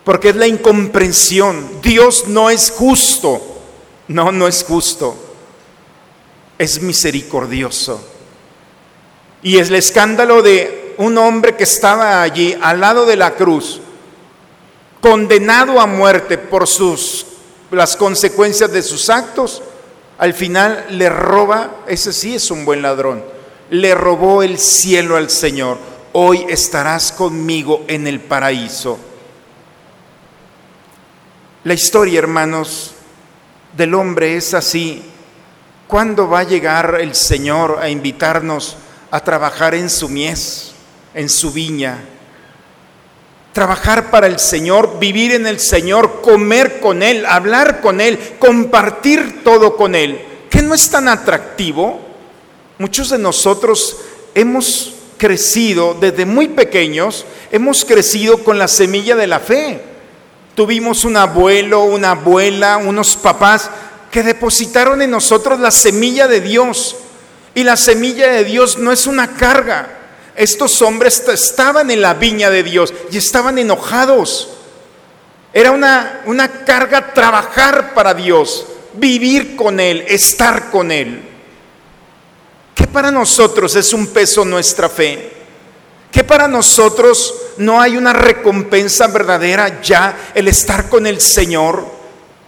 porque 0.04 0.30
es 0.30 0.36
la 0.36 0.48
incomprensión. 0.48 1.82
Dios 1.82 2.28
no 2.28 2.50
es 2.50 2.72
justo, 2.72 3.42
no, 4.08 4.32
no 4.32 4.48
es 4.48 4.64
justo, 4.64 5.16
es 6.58 6.82
misericordioso. 6.82 8.02
Y 9.42 9.58
es 9.58 9.70
el 9.70 9.76
escándalo 9.76 10.42
de 10.42 10.96
un 10.98 11.18
hombre 11.18 11.56
que 11.56 11.64
estaba 11.64 12.22
allí 12.22 12.58
al 12.62 12.80
lado 12.80 13.06
de 13.06 13.16
la 13.16 13.36
cruz, 13.36 13.82
condenado 15.02 15.80
a 15.80 15.86
muerte 15.86 16.38
por 16.38 16.68
sus 16.68 17.35
las 17.72 17.96
consecuencias 17.96 18.72
de 18.72 18.82
sus 18.82 19.10
actos, 19.10 19.62
al 20.18 20.34
final 20.34 20.86
le 20.92 21.10
roba, 21.10 21.78
ese 21.88 22.14
sí 22.14 22.36
es 22.36 22.52
un 22.52 22.66
buen 22.66 22.82
ladrón, 22.82 23.24
le 23.70 23.96
robó 23.96 24.44
el 24.44 24.58
cielo 24.60 25.18
al 25.18 25.30
Señor. 25.30 25.78
Hoy 26.14 26.46
estarás 26.48 27.12
conmigo 27.12 27.84
en 27.88 28.08
el 28.08 28.22
paraíso. 28.22 28.98
La 31.66 31.74
historia, 31.74 32.20
hermanos, 32.20 32.92
del 33.76 33.94
hombre 33.96 34.38
es 34.38 34.54
así. 34.54 35.04
¿Cuándo 35.88 36.30
va 36.30 36.40
a 36.40 36.44
llegar 36.44 36.98
el 37.02 37.16
Señor 37.16 37.80
a 37.82 37.90
invitarnos 37.90 38.78
a 39.12 39.20
trabajar 39.20 39.76
en 39.76 39.90
su 39.90 40.08
mies, 40.08 40.72
en 41.14 41.28
su 41.28 41.52
viña? 41.52 42.04
Trabajar 43.56 44.12
para 44.12 44.28
el 44.28 44.38
Señor, 44.38 45.00
vivir 45.00 45.32
en 45.32 45.48
el 45.48 45.62
Señor, 45.62 46.20
comer 46.20 46.82
con 46.82 47.02
Él, 47.02 47.26
hablar 47.26 47.80
con 47.80 48.02
Él, 48.02 48.20
compartir 48.38 49.46
todo 49.46 49.78
con 49.78 49.96
Él. 49.96 50.20
¿Qué 50.50 50.62
no 50.62 50.76
es 50.76 50.90
tan 50.90 51.08
atractivo? 51.08 52.02
Muchos 52.78 53.12
de 53.12 53.18
nosotros 53.18 53.96
hemos 54.34 54.96
crecido 55.18 55.94
desde 55.98 56.26
muy 56.26 56.50
pequeños, 56.50 57.26
hemos 57.50 57.86
crecido 57.86 58.44
con 58.44 58.60
la 58.60 58.68
semilla 58.68 59.16
de 59.16 59.28
la 59.28 59.40
fe. 59.40 59.80
Tuvimos 60.54 61.06
un 61.06 61.16
abuelo, 61.16 61.86
una 61.86 62.12
abuela, 62.12 62.76
unos 62.76 63.16
papás 63.16 63.72
que 64.12 64.22
depositaron 64.22 65.02
en 65.02 65.12
nosotros 65.12 65.62
la 65.62 65.72
semilla 65.72 66.28
de 66.28 66.42
Dios. 66.42 66.98
Y 67.54 67.64
la 67.64 67.78
semilla 67.78 68.34
de 68.34 68.44
Dios 68.44 68.78
no 68.78 68.92
es 68.92 69.08
una 69.08 69.38
carga, 69.38 70.05
estos 70.36 70.82
hombres 70.82 71.24
estaban 71.28 71.90
en 71.92 72.02
la 72.02 72.14
viña 72.14 72.50
de 72.50 72.64
Dios 72.64 72.94
y 73.12 73.18
estaban 73.18 73.58
enojados. 73.58 74.50
Era 75.54 75.72
una, 75.72 76.22
una 76.26 76.66
carga 76.66 77.14
trabajar 77.14 77.94
para 77.94 78.14
Dios, 78.14 78.66
vivir 78.94 79.56
con 79.56 79.80
Él, 79.80 80.04
estar 80.08 80.70
con 80.70 80.92
Él. 80.92 81.22
¿Qué 82.74 82.88
para 82.88 83.12
nosotros 83.12 83.76
es 83.76 83.94
un 83.94 84.08
peso 84.08 84.44
nuestra 84.44 84.90
fe? 84.90 85.32
¿Qué 86.12 86.24
para 86.24 86.48
nosotros 86.48 87.34
no 87.58 87.80
hay 87.80 87.96
una 87.96 88.14
recompensa 88.14 89.08
verdadera 89.08 89.82
ya 89.82 90.32
el 90.34 90.50
estar 90.50 90.90
con 90.90 91.08
el 91.08 91.22
Señor, 91.22 91.86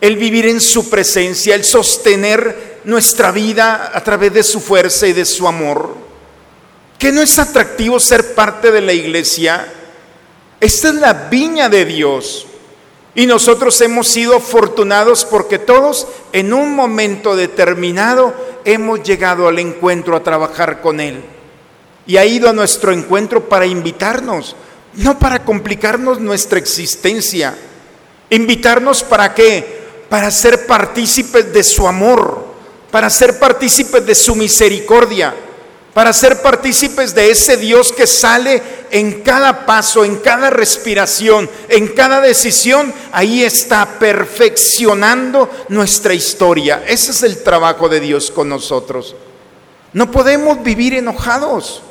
el 0.01 0.17
vivir 0.17 0.45
en 0.47 0.59
su 0.59 0.89
presencia, 0.89 1.55
el 1.55 1.63
sostener 1.63 2.81
nuestra 2.83 3.31
vida 3.31 3.91
a 3.93 4.03
través 4.03 4.33
de 4.33 4.43
su 4.43 4.59
fuerza 4.59 5.07
y 5.07 5.13
de 5.13 5.25
su 5.25 5.47
amor? 5.47 6.06
¿Que 6.97 7.11
no 7.11 7.21
es 7.21 7.37
atractivo 7.37 7.99
ser 7.99 8.33
parte 8.33 8.71
de 8.71 8.81
la 8.81 8.93
iglesia? 8.93 9.71
Esta 10.59 10.89
es 10.89 10.95
la 10.95 11.13
viña 11.13 11.69
de 11.69 11.85
Dios. 11.85 12.47
Y 13.13 13.27
nosotros 13.27 13.79
hemos 13.81 14.07
sido 14.07 14.35
afortunados 14.35 15.25
porque 15.25 15.59
todos 15.59 16.07
en 16.33 16.53
un 16.53 16.73
momento 16.73 17.35
determinado 17.35 18.33
hemos 18.65 19.03
llegado 19.03 19.47
al 19.47 19.59
encuentro 19.59 20.15
a 20.15 20.23
trabajar 20.23 20.81
con 20.81 20.99
Él. 20.99 21.23
Y 22.07 22.17
ha 22.17 22.25
ido 22.25 22.49
a 22.49 22.53
nuestro 22.53 22.91
encuentro 22.91 23.47
para 23.47 23.65
invitarnos, 23.65 24.55
no 24.93 25.19
para 25.19 25.43
complicarnos 25.43 26.19
nuestra 26.19 26.57
existencia. 26.57 27.55
Invitarnos 28.31 29.03
para 29.03 29.35
qué? 29.35 29.81
Para 30.09 30.31
ser 30.31 30.65
partícipes 30.65 31.53
de 31.53 31.63
su 31.63 31.87
amor, 31.87 32.45
para 32.89 33.09
ser 33.09 33.37
partícipes 33.37 34.05
de 34.05 34.15
su 34.15 34.35
misericordia 34.35 35.35
para 35.97 36.13
ser 36.13 36.43
partícipes 36.43 37.15
de 37.15 37.31
ese 37.31 37.57
Dios 37.57 37.91
que 37.91 38.05
sale 38.05 38.61
en 38.91 39.23
cada 39.23 39.65
paso, 39.65 40.05
en 40.05 40.17
cada 40.17 40.51
respiración, 40.51 41.49
en 41.69 41.87
cada 41.87 42.21
decisión, 42.21 42.93
ahí 43.11 43.43
está 43.43 43.97
perfeccionando 43.97 45.49
nuestra 45.69 46.13
historia. 46.13 46.83
Ese 46.85 47.09
es 47.09 47.23
el 47.23 47.41
trabajo 47.41 47.89
de 47.89 47.99
Dios 47.99 48.29
con 48.29 48.47
nosotros. 48.47 49.15
No 49.93 50.11
podemos 50.11 50.61
vivir 50.61 50.93
enojados. 50.93 51.81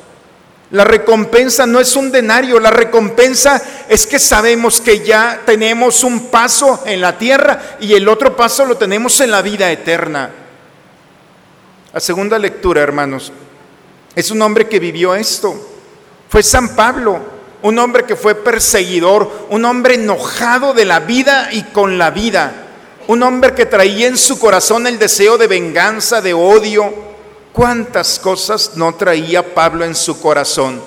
La 0.71 0.85
recompensa 0.85 1.67
no 1.67 1.81
es 1.81 1.93
un 1.97 2.09
denario, 2.09 2.61
la 2.61 2.71
recompensa 2.71 3.61
es 3.89 4.07
que 4.07 4.19
sabemos 4.19 4.79
que 4.79 5.03
ya 5.03 5.41
tenemos 5.45 6.05
un 6.05 6.27
paso 6.27 6.81
en 6.85 7.01
la 7.01 7.17
tierra 7.17 7.75
y 7.81 7.93
el 7.93 8.07
otro 8.07 8.37
paso 8.37 8.63
lo 8.63 8.77
tenemos 8.77 9.19
en 9.19 9.31
la 9.31 9.41
vida 9.41 9.69
eterna. 9.69 10.31
La 11.91 11.99
segunda 11.99 12.39
lectura, 12.39 12.81
hermanos, 12.81 13.33
es 14.17 14.31
un 14.31 14.41
hombre 14.41 14.67
que 14.67 14.79
vivió 14.79 15.13
esto. 15.13 15.55
Fue 16.27 16.41
San 16.41 16.75
Pablo, 16.75 17.19
un 17.61 17.77
hombre 17.77 18.03
que 18.03 18.15
fue 18.15 18.33
perseguidor, 18.33 19.45
un 19.51 19.63
hombre 19.63 19.93
enojado 19.93 20.73
de 20.73 20.85
la 20.85 21.01
vida 21.01 21.49
y 21.51 21.61
con 21.65 21.99
la 21.99 22.09
vida, 22.09 22.65
un 23.05 23.21
hombre 23.21 23.53
que 23.53 23.67
traía 23.67 24.07
en 24.07 24.17
su 24.17 24.39
corazón 24.39 24.87
el 24.87 24.97
deseo 24.97 25.37
de 25.37 25.45
venganza, 25.45 26.19
de 26.19 26.33
odio. 26.33 26.91
¿Cuántas 27.53 28.17
cosas 28.17 28.71
no 28.73 28.95
traía 28.95 29.53
Pablo 29.53 29.85
en 29.85 29.93
su 29.93 30.19
corazón? 30.19 30.81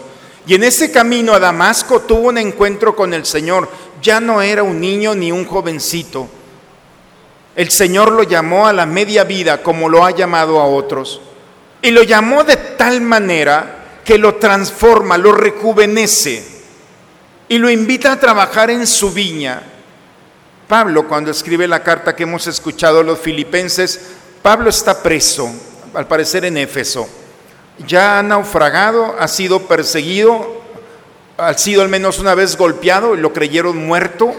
Y 0.45 0.57
en 0.57 0.64
ese 0.64 0.90
camino 0.90 1.33
a 1.33 1.38
Damasco 1.38 2.01
tuvo 2.01 2.31
un 2.31 2.38
encuentro 2.38 2.97
con 2.97 3.14
el 3.14 3.25
Señor. 3.25 3.69
Ya 4.03 4.19
no 4.19 4.43
era 4.43 4.64
un 4.64 4.81
niño 4.81 5.14
ni 5.14 5.31
un 5.31 5.45
jovencito. 5.45 6.27
El 7.55 7.71
Señor 7.71 8.11
lo 8.11 8.25
llamó 8.25 8.66
a 8.66 8.73
la 8.73 8.87
media 8.87 9.23
vida 9.23 9.62
como 9.62 9.88
lo 9.88 10.05
ha 10.05 10.11
llamado 10.11 10.59
a 10.59 10.66
otros. 10.66 11.21
Y 11.83 11.90
lo 11.90 12.03
llamó 12.03 12.45
de 12.45 12.57
tal 12.57 13.01
manera 13.01 14.01
que 14.05 14.19
lo 14.19 14.37
transforma, 14.37 15.16
lo 15.16 15.33
rejuvenece 15.33 16.45
y 17.49 17.59
lo 17.59 17.71
invita 17.71 18.12
a 18.12 18.21
trabajar 18.21 18.71
en 18.71 18.87
su 18.87 19.12
viña. 19.12 19.62
Pablo, 20.69 21.09
cuando 21.09 21.33
escribe 21.33 21.66
la 21.66 21.83
carta 21.83 22.14
que 22.14 22.23
hemos 22.23 22.47
escuchado 22.47 23.01
a 23.01 23.03
los 23.03 23.19
filipenses, 23.19 24.01
Pablo 24.40 24.71
está 24.71 25.03
preso, 25.03 25.51
al 25.95 26.07
parecer 26.07 26.45
en 26.45 26.57
Éfeso. 26.57 27.09
Ya 27.87 28.19
ha 28.19 28.23
naufragado, 28.23 29.16
ha 29.19 29.27
sido 29.27 29.66
perseguido, 29.66 30.61
ha 31.38 31.55
sido 31.55 31.83
al 31.83 31.88
menos 31.88 32.21
una 32.21 32.35
vez 32.35 32.57
golpeado, 32.57 33.16
lo 33.16 33.33
creyeron 33.33 33.77
muerto. 33.79 34.33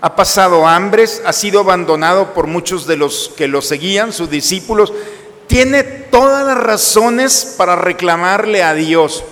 ha 0.00 0.16
pasado 0.16 0.66
hambres, 0.66 1.22
ha 1.24 1.32
sido 1.32 1.60
abandonado 1.60 2.34
por 2.34 2.48
muchos 2.48 2.88
de 2.88 2.96
los 2.96 3.30
que 3.36 3.46
lo 3.46 3.62
seguían, 3.62 4.12
sus 4.12 4.28
discípulos. 4.28 4.92
Tiene 5.52 5.82
todas 5.82 6.46
las 6.46 6.56
razones 6.56 7.56
para 7.58 7.76
reclamarle 7.76 8.62
a 8.62 8.72
Dios, 8.72 9.22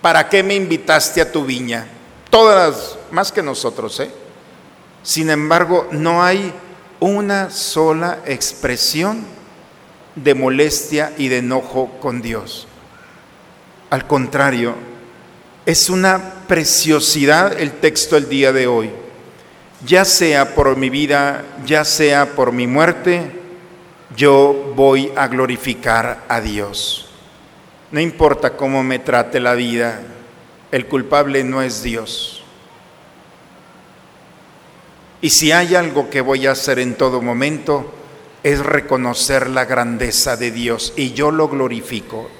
¿para 0.00 0.30
qué 0.30 0.42
me 0.42 0.54
invitaste 0.54 1.20
a 1.20 1.30
tu 1.30 1.44
viña? 1.44 1.86
Todas, 2.30 2.96
más 3.10 3.30
que 3.30 3.42
nosotros, 3.42 4.00
¿eh? 4.00 4.10
Sin 5.02 5.28
embargo, 5.28 5.86
no 5.90 6.24
hay 6.24 6.50
una 6.98 7.50
sola 7.50 8.20
expresión 8.24 9.22
de 10.14 10.34
molestia 10.34 11.12
y 11.18 11.28
de 11.28 11.38
enojo 11.40 11.90
con 12.00 12.22
Dios. 12.22 12.66
Al 13.90 14.06
contrario, 14.06 14.76
es 15.66 15.90
una 15.90 16.46
preciosidad 16.48 17.52
el 17.60 17.72
texto 17.72 18.16
el 18.16 18.30
día 18.30 18.50
de 18.50 18.66
hoy. 18.66 18.90
Ya 19.84 20.06
sea 20.06 20.54
por 20.54 20.74
mi 20.78 20.88
vida, 20.88 21.44
ya 21.66 21.84
sea 21.84 22.34
por 22.34 22.50
mi 22.52 22.66
muerte, 22.66 23.44
yo 24.14 24.72
voy 24.76 25.12
a 25.16 25.26
glorificar 25.26 26.24
a 26.28 26.40
Dios. 26.40 27.08
No 27.90 28.00
importa 28.00 28.56
cómo 28.56 28.82
me 28.82 28.98
trate 28.98 29.40
la 29.40 29.54
vida, 29.54 30.00
el 30.70 30.86
culpable 30.86 31.42
no 31.44 31.62
es 31.62 31.82
Dios. 31.82 32.42
Y 35.20 35.30
si 35.30 35.50
hay 35.50 35.74
algo 35.74 36.10
que 36.10 36.20
voy 36.20 36.46
a 36.46 36.52
hacer 36.52 36.78
en 36.78 36.94
todo 36.94 37.22
momento, 37.22 37.92
es 38.42 38.60
reconocer 38.60 39.48
la 39.48 39.64
grandeza 39.64 40.36
de 40.36 40.50
Dios 40.50 40.92
y 40.96 41.12
yo 41.12 41.30
lo 41.30 41.48
glorifico. 41.48 42.30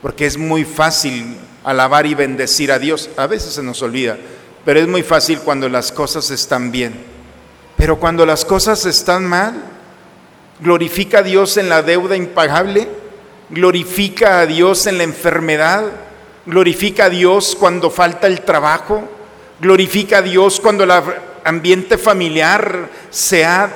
Porque 0.00 0.26
es 0.26 0.38
muy 0.38 0.64
fácil 0.64 1.36
alabar 1.64 2.06
y 2.06 2.14
bendecir 2.14 2.70
a 2.70 2.78
Dios. 2.78 3.10
A 3.16 3.26
veces 3.26 3.54
se 3.54 3.62
nos 3.62 3.82
olvida, 3.82 4.16
pero 4.64 4.80
es 4.80 4.88
muy 4.88 5.02
fácil 5.02 5.40
cuando 5.40 5.68
las 5.68 5.92
cosas 5.92 6.30
están 6.30 6.70
bien. 6.70 6.94
Pero 7.76 7.98
cuando 7.98 8.24
las 8.24 8.44
cosas 8.44 8.86
están 8.86 9.26
mal, 9.26 9.75
glorifica 10.60 11.18
a 11.18 11.22
Dios 11.22 11.56
en 11.56 11.68
la 11.68 11.82
deuda 11.82 12.16
impagable, 12.16 12.88
glorifica 13.50 14.40
a 14.40 14.46
Dios 14.46 14.86
en 14.86 14.98
la 14.98 15.04
enfermedad, 15.04 15.84
glorifica 16.46 17.06
a 17.06 17.10
Dios 17.10 17.56
cuando 17.58 17.90
falta 17.90 18.26
el 18.26 18.42
trabajo, 18.42 19.08
glorifica 19.60 20.18
a 20.18 20.22
Dios 20.22 20.60
cuando 20.60 20.84
el 20.84 20.92
ambiente 21.44 21.98
familiar 21.98 22.88
se 23.10 23.44
ha 23.44 23.70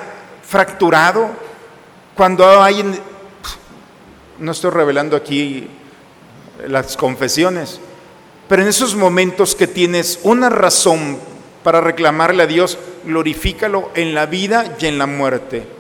fracturado, 0.47 1.31
cuando 2.15 2.63
hay, 2.63 2.85
no 4.39 4.53
estoy 4.53 4.71
revelando 4.71 5.17
aquí 5.17 5.69
las 6.67 6.97
confesiones. 6.97 7.81
Pero 8.49 8.63
en 8.63 8.69
esos 8.69 8.97
momentos 8.97 9.55
que 9.55 9.69
tienes 9.69 10.19
una 10.25 10.49
razón 10.49 11.19
para 11.63 11.81
reclamarle 11.81 12.43
a 12.43 12.47
Dios, 12.47 12.79
glorifícalo 13.05 13.91
en 13.95 14.15
la 14.15 14.27
vida 14.27 14.77
y 14.81 14.87
en 14.87 14.99
la 14.99 15.07
muerte. 15.07 15.80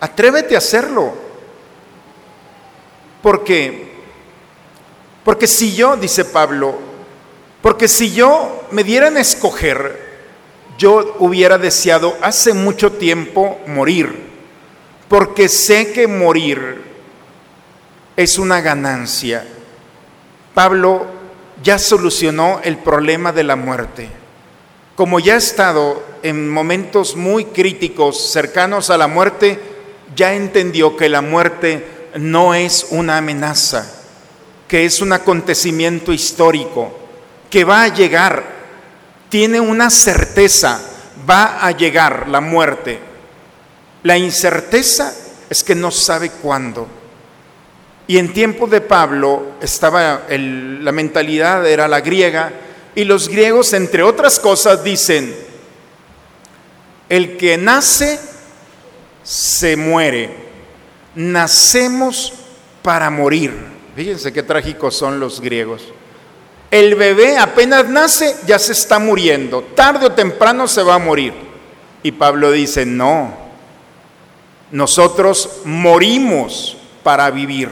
Atrévete 0.00 0.54
a 0.54 0.58
hacerlo. 0.58 1.12
¿Por 3.22 3.44
qué? 3.44 3.88
Porque 5.24 5.46
si 5.46 5.74
yo, 5.74 5.96
dice 5.96 6.24
Pablo, 6.24 6.78
porque 7.60 7.88
si 7.88 8.12
yo 8.12 8.66
me 8.70 8.84
dieran 8.84 9.16
a 9.16 9.20
escoger, 9.20 10.08
yo 10.78 11.16
hubiera 11.18 11.58
deseado 11.58 12.16
hace 12.22 12.54
mucho 12.54 12.92
tiempo 12.92 13.58
morir, 13.66 14.28
porque 15.08 15.48
sé 15.48 15.92
que 15.92 16.06
morir 16.06 16.82
es 18.16 18.38
una 18.38 18.60
ganancia. 18.60 19.44
Pablo 20.54 21.06
ya 21.62 21.78
solucionó 21.78 22.60
el 22.62 22.78
problema 22.78 23.32
de 23.32 23.44
la 23.44 23.56
muerte. 23.56 24.08
Como 24.94 25.20
ya 25.20 25.34
ha 25.34 25.38
estado 25.38 26.02
en 26.22 26.48
momentos 26.48 27.16
muy 27.16 27.44
críticos 27.44 28.30
cercanos 28.30 28.90
a 28.90 28.98
la 28.98 29.06
muerte, 29.08 29.60
ya 30.14 30.34
entendió 30.34 30.96
que 30.96 31.08
la 31.08 31.20
muerte 31.20 32.10
no 32.16 32.54
es 32.54 32.86
una 32.90 33.18
amenaza, 33.18 33.90
que 34.66 34.84
es 34.84 35.00
un 35.00 35.12
acontecimiento 35.12 36.12
histórico, 36.12 36.92
que 37.50 37.64
va 37.64 37.82
a 37.82 37.94
llegar. 37.94 38.58
Tiene 39.28 39.60
una 39.60 39.90
certeza, 39.90 40.80
va 41.28 41.64
a 41.66 41.70
llegar 41.72 42.28
la 42.28 42.40
muerte. 42.40 42.98
La 44.02 44.16
incerteza 44.16 45.14
es 45.50 45.62
que 45.64 45.74
no 45.74 45.90
sabe 45.90 46.30
cuándo. 46.30 46.86
Y 48.06 48.16
en 48.16 48.32
tiempo 48.32 48.66
de 48.66 48.80
Pablo 48.80 49.52
estaba 49.60 50.22
la 50.28 50.92
mentalidad 50.92 51.66
era 51.66 51.86
la 51.88 52.00
griega 52.00 52.50
y 52.94 53.04
los 53.04 53.28
griegos 53.28 53.74
entre 53.74 54.02
otras 54.02 54.40
cosas 54.40 54.82
dicen 54.82 55.36
el 57.10 57.36
que 57.36 57.58
nace 57.58 58.18
se 59.28 59.76
muere. 59.76 60.30
Nacemos 61.14 62.32
para 62.82 63.10
morir. 63.10 63.52
Fíjense 63.94 64.32
qué 64.32 64.42
trágicos 64.42 64.96
son 64.96 65.20
los 65.20 65.42
griegos. 65.42 65.82
El 66.70 66.94
bebé 66.94 67.36
apenas 67.36 67.86
nace 67.88 68.34
ya 68.46 68.58
se 68.58 68.72
está 68.72 68.98
muriendo. 68.98 69.62
Tarde 69.74 70.06
o 70.06 70.12
temprano 70.12 70.66
se 70.66 70.82
va 70.82 70.94
a 70.94 70.98
morir. 70.98 71.34
Y 72.02 72.12
Pablo 72.12 72.50
dice, 72.52 72.86
no, 72.86 73.34
nosotros 74.70 75.60
morimos 75.64 76.78
para 77.02 77.30
vivir. 77.30 77.70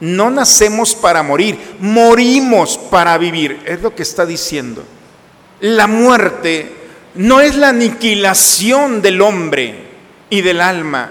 No 0.00 0.30
nacemos 0.30 0.94
para 0.94 1.22
morir, 1.22 1.58
morimos 1.78 2.78
para 2.78 3.18
vivir. 3.18 3.60
Es 3.66 3.82
lo 3.82 3.94
que 3.94 4.02
está 4.02 4.24
diciendo. 4.24 4.82
La 5.60 5.86
muerte 5.86 6.72
no 7.16 7.42
es 7.42 7.54
la 7.54 7.68
aniquilación 7.68 9.02
del 9.02 9.20
hombre 9.20 9.83
y 10.30 10.40
del 10.42 10.60
alma. 10.60 11.10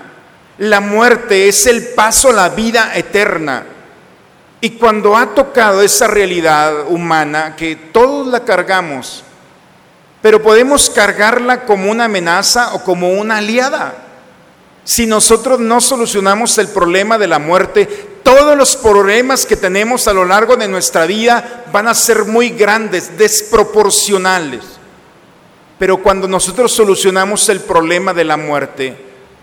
La 0.58 0.80
muerte 0.80 1.48
es 1.48 1.66
el 1.66 1.90
paso 1.90 2.30
a 2.30 2.34
la 2.34 2.50
vida 2.50 2.92
eterna. 2.96 3.64
Y 4.62 4.72
cuando 4.72 5.18
ha 5.18 5.34
tocado 5.34 5.82
esa 5.82 6.08
realidad 6.08 6.88
humana, 6.88 7.56
que 7.56 7.76
todos 7.76 8.28
la 8.28 8.46
cargamos, 8.46 9.24
pero 10.22 10.42
podemos 10.42 10.90
cargarla 10.90 11.66
como 11.66 11.92
una 11.92 12.06
amenaza 12.06 12.74
o 12.74 12.84
como 12.84 13.12
una 13.12 13.40
aliada. 13.40 13.94
Si 14.86 15.06
nosotros 15.06 15.60
no 15.60 15.82
solucionamos 15.82 16.58
el 16.58 16.70
problema 16.70 17.18
de 17.18 17.28
la 17.28 17.40
muerte, 17.40 17.86
todos 18.24 18.58
los 18.58 18.78
problemas 18.78 19.46
que 19.46 19.58
tenemos 19.58 20.08
a 20.08 20.14
lo 20.14 20.24
largo 20.24 20.56
de 20.56 20.68
nuestra 20.68 21.06
vida 21.06 21.66
van 21.72 21.90
a 21.90 21.94
ser 21.94 22.26
muy 22.26 22.50
grandes, 22.52 23.18
desproporcionales. 23.18 24.73
Pero 25.80 25.98
cuando 25.98 26.28
nosotros 26.28 26.72
solucionamos 26.72 27.50
el 27.50 27.62
problema 27.62 28.14
de 28.14 28.24
la 28.24 28.38
muerte, 28.38 28.96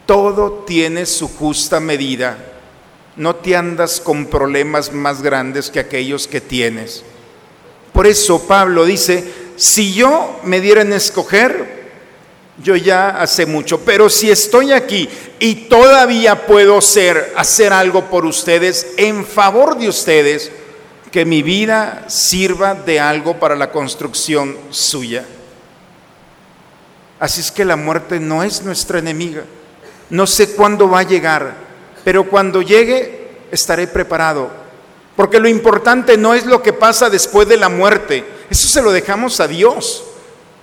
todo 0.06 0.64
tiene 0.66 1.06
su 1.06 1.28
justa 1.28 1.80
medida. 1.80 2.38
No 3.16 3.36
te 3.36 3.56
andas 3.56 4.00
con 4.00 4.26
problemas 4.26 4.92
más 4.92 5.22
grandes 5.22 5.70
que 5.70 5.80
aquellos 5.80 6.26
que 6.26 6.40
tienes. 6.40 7.04
Por 7.92 8.06
eso 8.06 8.46
Pablo 8.46 8.84
dice, 8.84 9.24
si 9.56 9.92
yo 9.92 10.40
me 10.44 10.60
dieran 10.60 10.92
a 10.92 10.96
escoger, 10.96 11.80
yo 12.62 12.76
ya 12.76 13.10
hace 13.10 13.46
mucho, 13.46 13.80
pero 13.80 14.08
si 14.08 14.30
estoy 14.30 14.72
aquí 14.72 15.08
y 15.38 15.54
todavía 15.68 16.46
puedo 16.46 16.80
ser, 16.80 17.32
hacer 17.36 17.72
algo 17.72 18.06
por 18.06 18.26
ustedes, 18.26 18.94
en 18.96 19.24
favor 19.24 19.78
de 19.78 19.88
ustedes, 19.88 20.50
que 21.10 21.24
mi 21.24 21.42
vida 21.42 22.04
sirva 22.08 22.74
de 22.74 23.00
algo 23.00 23.38
para 23.38 23.56
la 23.56 23.70
construcción 23.70 24.56
suya. 24.70 25.24
Así 27.20 27.42
es 27.42 27.52
que 27.52 27.66
la 27.66 27.76
muerte 27.76 28.18
no 28.18 28.42
es 28.42 28.62
nuestra 28.62 28.98
enemiga. 28.98 29.44
No 30.08 30.26
sé 30.26 30.54
cuándo 30.54 30.88
va 30.88 31.00
a 31.00 31.04
llegar, 31.04 31.54
pero 32.02 32.24
cuando 32.24 32.62
llegue 32.62 33.28
estaré 33.52 33.86
preparado. 33.86 34.50
Porque 35.14 35.38
lo 35.38 35.48
importante 35.48 36.16
no 36.16 36.34
es 36.34 36.46
lo 36.46 36.62
que 36.62 36.72
pasa 36.72 37.10
después 37.10 37.46
de 37.46 37.58
la 37.58 37.68
muerte, 37.68 38.24
eso 38.48 38.68
se 38.68 38.82
lo 38.82 38.90
dejamos 38.90 39.38
a 39.38 39.46
Dios. 39.46 40.02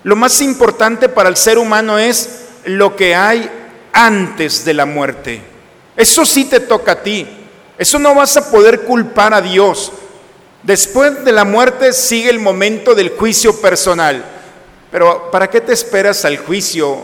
Lo 0.04 0.16
más 0.16 0.42
importante 0.42 1.10
para 1.10 1.30
el 1.30 1.38
ser 1.38 1.58
humano 1.58 2.00
es 2.00 2.46
lo 2.66 2.96
que 2.96 3.16
hay 3.16 3.50
antes 3.94 4.66
de 4.66 4.74
la 4.74 4.86
muerte. 4.86 5.42
Eso 5.96 6.26
sí 6.26 6.46
te 6.46 6.60
toca 6.60 6.94
a 6.94 7.04
ti. 7.04 7.28
Eso 7.78 8.00
no 8.00 8.16
vas 8.16 8.36
a 8.36 8.50
poder 8.50 8.82
culpar 8.82 9.34
a 9.34 9.42
Dios. 9.42 9.92
Después 10.64 11.24
de 11.24 11.32
la 11.32 11.46
muerte 11.46 11.94
sigue 11.94 12.30
el 12.30 12.40
momento 12.40 12.96
del 12.96 13.10
juicio 13.10 13.62
personal. 13.62 14.24
Pero 14.92 15.30
¿para 15.32 15.50
qué 15.50 15.62
te 15.62 15.74
esperas 15.74 16.24
al 16.26 16.38
juicio? 16.38 17.04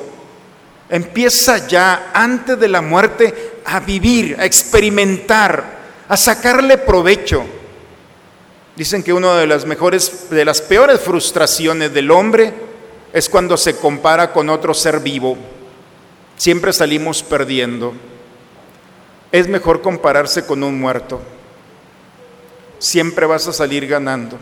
Empieza 0.90 1.68
ya 1.68 2.12
antes 2.14 2.60
de 2.60 2.68
la 2.68 2.82
muerte 2.82 3.54
a 3.66 3.80
vivir, 3.80 4.36
a 4.40 4.46
experimentar, 4.46 5.80
a 6.08 6.18
sacarle 6.18 6.78
provecho. 6.78 7.44
Dicen 8.76 9.04
que 9.04 9.14
una 9.14 9.36
de 9.36 9.48
las 9.48 9.66
mejores, 9.66 10.30
de 10.30 10.46
las 10.46 10.62
peores 10.62 11.00
frustraciones 11.00 11.94
del 11.94 12.12
hombre 12.12 12.54
es 13.12 13.30
cuando 13.30 13.58
se 13.58 13.76
compara 13.76 14.32
con 14.32 14.50
otro 14.50 14.74
ser 14.74 15.00
vivo. 15.00 15.38
Siempre 16.38 16.74
salimos 16.74 17.22
perdiendo. 17.22 17.94
Es 19.32 19.48
mejor 19.48 19.82
compararse 19.82 20.46
con 20.46 20.64
un 20.64 20.80
muerto. 20.80 21.22
Siempre 22.80 23.26
vas 23.26 23.48
a 23.48 23.54
salir 23.54 23.88
ganando. 23.88 24.38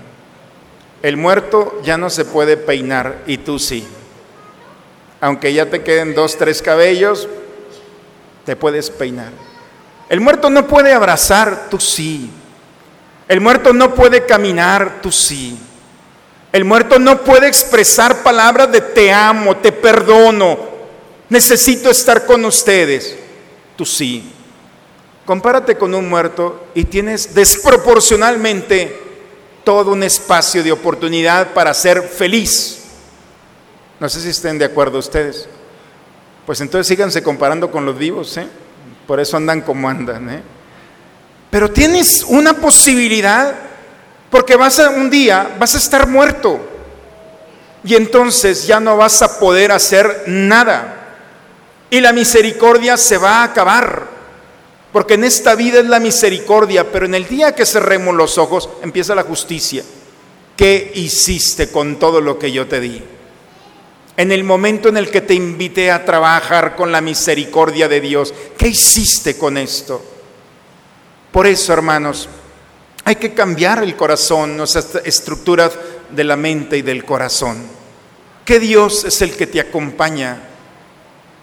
El 1.02 1.18
muerto 1.18 1.82
ya 1.84 1.98
no 1.98 2.10
se 2.10 2.26
puede 2.26 2.58
peinar 2.58 3.24
y 3.26 3.38
tú 3.38 3.58
sí. 3.58 3.88
Aunque 5.20 5.54
ya 5.54 5.70
te 5.70 5.84
queden 5.84 6.14
dos, 6.14 6.38
tres 6.38 6.62
cabellos, 6.62 7.28
te 8.46 8.56
puedes 8.56 8.90
peinar. 8.90 9.32
El 10.10 10.20
muerto 10.20 10.50
no 10.50 10.68
puede 10.68 10.94
abrazar, 10.94 11.70
tú 11.70 11.80
sí. 11.80 12.30
El 13.28 13.42
muerto 13.42 13.74
no 13.74 13.96
puede 13.96 14.26
caminar, 14.26 15.00
tú 15.02 15.12
sí. 15.12 15.58
El 16.52 16.66
muerto 16.66 17.00
no 17.00 17.22
puede 17.22 17.48
expresar 17.48 18.24
palabras 18.24 18.72
de 18.72 18.82
te 18.82 19.12
amo, 19.12 19.56
te 19.58 19.72
perdono, 19.72 20.60
necesito 21.30 21.90
estar 21.90 22.26
con 22.26 22.44
ustedes, 22.44 23.16
tú 23.78 23.86
sí. 23.86 24.34
Compárate 25.26 25.78
con 25.78 25.96
un 25.96 26.10
muerto 26.10 26.66
y 26.76 26.84
tienes 26.84 27.34
desproporcionalmente 27.34 29.11
todo 29.64 29.92
un 29.92 30.04
espacio 30.04 30.64
de 30.64 30.72
oportunidad 30.72 31.54
para 31.54 31.74
ser 31.74 32.04
feliz. 32.04 32.80
No 34.00 34.10
sé 34.10 34.22
si 34.22 34.30
estén 34.30 34.58
de 34.58 34.66
acuerdo 34.66 34.98
ustedes. 35.00 35.48
Pues 36.46 36.60
entonces 36.62 36.88
síganse 36.88 37.22
comparando 37.22 37.70
con 37.72 37.86
los 37.86 37.98
vivos, 37.98 38.36
¿eh? 38.38 38.48
Por 39.06 39.20
eso 39.20 39.38
andan 39.38 39.62
como 39.62 39.88
andan, 39.88 40.30
¿eh? 40.30 40.42
Pero 41.50 41.70
tienes 41.70 42.26
una 42.28 42.54
posibilidad 42.54 43.54
porque 44.30 44.56
vas 44.56 44.80
a 44.80 44.90
un 44.90 45.10
día 45.10 45.56
vas 45.60 45.76
a 45.76 45.78
estar 45.78 46.08
muerto 46.08 46.60
y 47.84 47.96
entonces 47.96 48.66
ya 48.66 48.80
no 48.80 48.98
vas 48.98 49.22
a 49.22 49.40
poder 49.40 49.72
hacer 49.72 50.24
nada. 50.28 50.98
Y 51.90 52.00
la 52.00 52.14
misericordia 52.14 52.96
se 52.96 53.18
va 53.18 53.42
a 53.42 53.44
acabar. 53.44 54.08
Porque 54.92 55.14
en 55.14 55.24
esta 55.24 55.56
vida 55.56 55.80
es 55.80 55.86
la 55.86 56.00
misericordia, 56.00 56.92
pero 56.92 57.06
en 57.06 57.16
el 57.16 57.28
día 57.28 57.56
que 57.56 57.66
cerremos 57.66 58.16
los 58.16 58.38
ojos 58.38 58.70
empieza 58.84 59.16
la 59.16 59.24
justicia. 59.24 59.84
¿Qué 60.58 60.92
hiciste 60.96 61.72
con 61.72 61.98
todo 61.98 62.20
lo 62.20 62.38
que 62.38 62.52
yo 62.52 62.68
te 62.68 62.80
di? 62.80 63.02
En 64.18 64.32
el 64.32 64.44
momento 64.44 64.90
en 64.90 64.98
el 64.98 65.10
que 65.10 65.22
te 65.22 65.34
invité 65.34 65.90
a 65.90 66.04
trabajar 66.04 66.76
con 66.76 66.92
la 66.92 67.02
misericordia 67.02 67.88
de 67.88 68.02
Dios, 68.02 68.34
¿qué 68.58 68.68
hiciste 68.68 69.38
con 69.38 69.58
esto? 69.58 70.04
Por 71.32 71.48
eso, 71.48 71.72
hermanos, 71.72 72.28
hay 73.06 73.16
que 73.16 73.34
cambiar 73.34 73.82
el 73.84 73.96
corazón, 73.96 74.58
nuestras 74.58 74.96
estructuras 75.06 75.72
de 76.10 76.24
la 76.26 76.36
mente 76.36 76.78
y 76.78 76.82
del 76.82 77.06
corazón. 77.06 77.64
¿Qué 78.46 78.60
Dios 78.60 79.06
es 79.06 79.22
el 79.22 79.32
que 79.32 79.48
te 79.48 79.62
acompaña? 79.62 80.50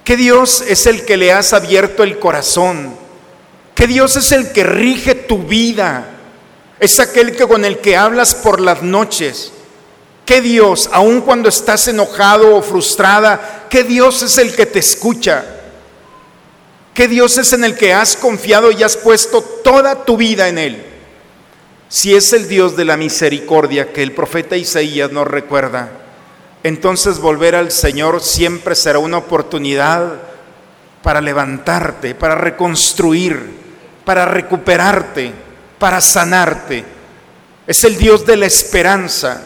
¿Qué 0.04 0.16
Dios 0.16 0.60
es 0.60 0.86
el 0.86 1.04
que 1.04 1.16
le 1.16 1.32
has 1.32 1.54
abierto 1.54 2.02
el 2.02 2.18
corazón? 2.18 3.07
Que 3.78 3.86
Dios 3.86 4.16
es 4.16 4.32
el 4.32 4.50
que 4.50 4.64
rige 4.64 5.14
tu 5.14 5.44
vida, 5.44 6.04
es 6.80 6.98
aquel 6.98 7.36
que 7.36 7.46
con 7.46 7.64
el 7.64 7.78
que 7.78 7.96
hablas 7.96 8.34
por 8.34 8.60
las 8.60 8.82
noches. 8.82 9.52
Que 10.26 10.40
Dios, 10.40 10.90
aun 10.90 11.20
cuando 11.20 11.48
estás 11.48 11.86
enojado 11.86 12.56
o 12.56 12.62
frustrada, 12.62 13.66
que 13.70 13.84
Dios 13.84 14.20
es 14.24 14.36
el 14.38 14.56
que 14.56 14.66
te 14.66 14.80
escucha. 14.80 15.44
Que 16.92 17.06
Dios 17.06 17.38
es 17.38 17.52
en 17.52 17.62
el 17.62 17.76
que 17.76 17.94
has 17.94 18.16
confiado 18.16 18.72
y 18.72 18.82
has 18.82 18.96
puesto 18.96 19.42
toda 19.42 20.04
tu 20.04 20.16
vida 20.16 20.48
en 20.48 20.58
Él. 20.58 20.84
Si 21.88 22.16
es 22.16 22.32
el 22.32 22.48
Dios 22.48 22.76
de 22.76 22.84
la 22.84 22.96
misericordia 22.96 23.92
que 23.92 24.02
el 24.02 24.10
profeta 24.10 24.56
Isaías 24.56 25.12
nos 25.12 25.28
recuerda, 25.28 25.88
entonces 26.64 27.20
volver 27.20 27.54
al 27.54 27.70
Señor 27.70 28.24
siempre 28.24 28.74
será 28.74 28.98
una 28.98 29.18
oportunidad 29.18 30.14
para 31.00 31.20
levantarte, 31.20 32.16
para 32.16 32.34
reconstruir, 32.34 33.57
para 34.08 34.24
recuperarte, 34.24 35.34
para 35.78 36.00
sanarte. 36.00 36.82
Es 37.66 37.84
el 37.84 37.98
Dios 37.98 38.24
de 38.24 38.38
la 38.38 38.46
esperanza, 38.46 39.42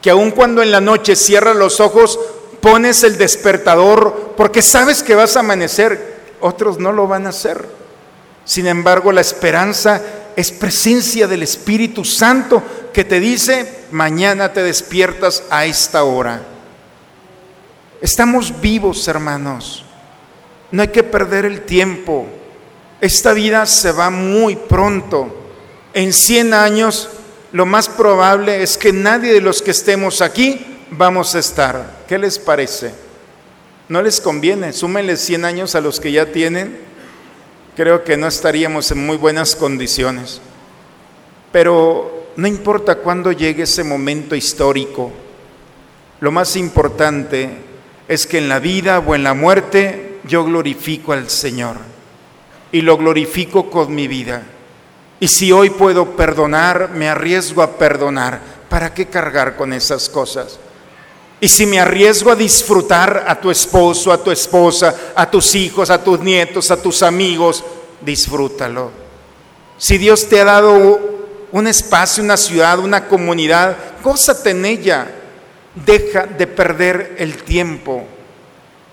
que 0.00 0.08
aun 0.08 0.30
cuando 0.30 0.62
en 0.62 0.70
la 0.70 0.80
noche 0.80 1.14
cierras 1.14 1.54
los 1.54 1.78
ojos, 1.78 2.18
pones 2.62 3.04
el 3.04 3.18
despertador 3.18 4.32
porque 4.34 4.62
sabes 4.62 5.02
que 5.02 5.14
vas 5.14 5.36
a 5.36 5.40
amanecer, 5.40 6.20
otros 6.40 6.78
no 6.78 6.90
lo 6.90 7.06
van 7.06 7.26
a 7.26 7.28
hacer. 7.28 7.68
Sin 8.46 8.66
embargo, 8.66 9.12
la 9.12 9.20
esperanza 9.20 10.00
es 10.34 10.52
presencia 10.52 11.28
del 11.28 11.42
Espíritu 11.42 12.02
Santo 12.02 12.62
que 12.94 13.04
te 13.04 13.20
dice, 13.20 13.84
mañana 13.90 14.54
te 14.54 14.62
despiertas 14.62 15.42
a 15.50 15.66
esta 15.66 16.02
hora. 16.04 16.40
Estamos 18.00 18.58
vivos, 18.58 19.06
hermanos. 19.06 19.84
No 20.70 20.80
hay 20.80 20.88
que 20.88 21.02
perder 21.02 21.44
el 21.44 21.66
tiempo. 21.66 22.37
Esta 23.00 23.32
vida 23.32 23.64
se 23.66 23.92
va 23.92 24.10
muy 24.10 24.56
pronto. 24.56 25.32
En 25.94 26.12
100 26.12 26.52
años 26.52 27.08
lo 27.52 27.64
más 27.64 27.88
probable 27.88 28.62
es 28.62 28.76
que 28.76 28.92
nadie 28.92 29.32
de 29.32 29.40
los 29.40 29.62
que 29.62 29.70
estemos 29.70 30.20
aquí 30.20 30.66
vamos 30.90 31.34
a 31.34 31.38
estar. 31.38 32.04
¿Qué 32.08 32.18
les 32.18 32.38
parece? 32.38 32.92
¿No 33.88 34.02
les 34.02 34.20
conviene? 34.20 34.72
Súmenles 34.72 35.20
100 35.20 35.44
años 35.44 35.74
a 35.76 35.80
los 35.80 36.00
que 36.00 36.10
ya 36.10 36.26
tienen. 36.26 36.76
Creo 37.76 38.02
que 38.02 38.16
no 38.16 38.26
estaríamos 38.26 38.90
en 38.90 39.06
muy 39.06 39.16
buenas 39.16 39.54
condiciones. 39.54 40.40
Pero 41.52 42.26
no 42.36 42.48
importa 42.48 42.96
cuándo 42.96 43.30
llegue 43.30 43.62
ese 43.62 43.84
momento 43.84 44.34
histórico, 44.34 45.12
lo 46.20 46.32
más 46.32 46.56
importante 46.56 47.48
es 48.08 48.26
que 48.26 48.38
en 48.38 48.48
la 48.48 48.58
vida 48.58 48.98
o 48.98 49.14
en 49.14 49.22
la 49.22 49.34
muerte 49.34 50.18
yo 50.24 50.44
glorifico 50.44 51.12
al 51.12 51.30
Señor 51.30 51.76
y 52.72 52.80
lo 52.82 52.96
glorifico 52.96 53.70
con 53.70 53.94
mi 53.94 54.08
vida. 54.08 54.42
Y 55.20 55.28
si 55.28 55.50
hoy 55.50 55.70
puedo 55.70 56.16
perdonar, 56.16 56.90
me 56.94 57.08
arriesgo 57.08 57.62
a 57.62 57.76
perdonar. 57.76 58.40
¿Para 58.68 58.92
qué 58.92 59.06
cargar 59.06 59.56
con 59.56 59.72
esas 59.72 60.08
cosas? 60.08 60.58
Y 61.40 61.48
si 61.48 61.66
me 61.66 61.80
arriesgo 61.80 62.32
a 62.32 62.36
disfrutar 62.36 63.24
a 63.26 63.40
tu 63.40 63.50
esposo, 63.50 64.12
a 64.12 64.22
tu 64.22 64.30
esposa, 64.30 64.94
a 65.14 65.30
tus 65.30 65.54
hijos, 65.54 65.90
a 65.90 66.02
tus 66.02 66.20
nietos, 66.20 66.70
a 66.70 66.80
tus 66.80 67.02
amigos, 67.02 67.64
disfrútalo. 68.00 68.90
Si 69.76 69.98
Dios 69.98 70.28
te 70.28 70.40
ha 70.40 70.44
dado 70.44 71.00
un 71.52 71.66
espacio, 71.66 72.22
una 72.22 72.36
ciudad, 72.36 72.78
una 72.78 73.06
comunidad, 73.06 73.76
gózate 74.02 74.50
en 74.50 74.64
ella. 74.64 75.14
Deja 75.74 76.26
de 76.26 76.46
perder 76.48 77.14
el 77.18 77.42
tiempo. 77.44 78.04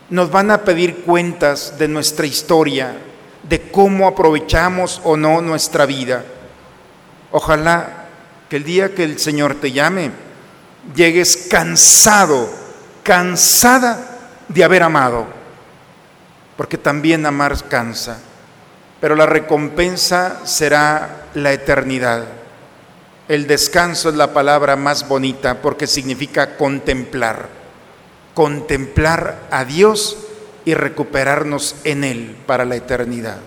Nos 0.10 0.30
van 0.30 0.52
a 0.52 0.64
pedir 0.64 0.98
cuentas 0.98 1.80
de 1.80 1.88
nuestra 1.88 2.28
historia, 2.28 2.96
de 3.48 3.70
cómo 3.72 4.08
aprovechamos 4.08 5.02
o 5.04 5.18
no 5.18 5.42
nuestra 5.42 5.86
vida. 5.86 6.24
Ojalá 7.32 8.06
que 8.50 8.58
el 8.58 8.64
día 8.64 8.94
que 8.96 9.04
el 9.04 9.20
Señor 9.20 9.56
te 9.56 9.72
llame, 9.72 10.12
llegues 10.96 11.48
cansado, 11.50 12.50
cansada 13.04 14.00
de 14.48 14.64
haber 14.64 14.84
amado, 14.84 15.28
porque 16.58 16.78
también 16.78 17.26
amar 17.26 17.68
cansa, 17.68 18.20
pero 19.00 19.16
la 19.16 19.26
recompensa 19.26 20.42
será 20.46 21.28
la 21.34 21.54
eternidad. 21.54 22.26
El 23.28 23.48
descanso 23.48 24.10
es 24.10 24.16
la 24.16 24.34
palabra 24.34 24.76
más 24.76 25.08
bonita 25.08 25.62
porque 25.62 25.88
significa 25.88 26.58
contemplar, 26.58 27.50
contemplar 28.36 29.48
a 29.50 29.66
Dios 29.66 30.25
y 30.66 30.74
recuperarnos 30.74 31.76
en 31.84 32.04
Él 32.04 32.36
para 32.48 32.66
la 32.66 32.76
eternidad. 32.76 33.38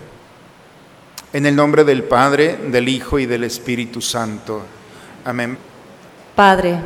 En 1.33 1.45
el 1.45 1.55
nombre 1.55 1.83
del 1.83 2.03
Padre, 2.03 2.57
del 2.71 2.87
Hijo 2.87 3.19
y 3.19 3.25
del 3.25 3.43
Espíritu 3.43 4.01
Santo. 4.01 4.61
Amén. 5.25 5.57
Padre, 6.33 6.79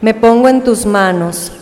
me 0.00 0.14
pongo 0.14 0.48
en 0.48 0.62
tus 0.62 0.86
manos, 0.86 1.52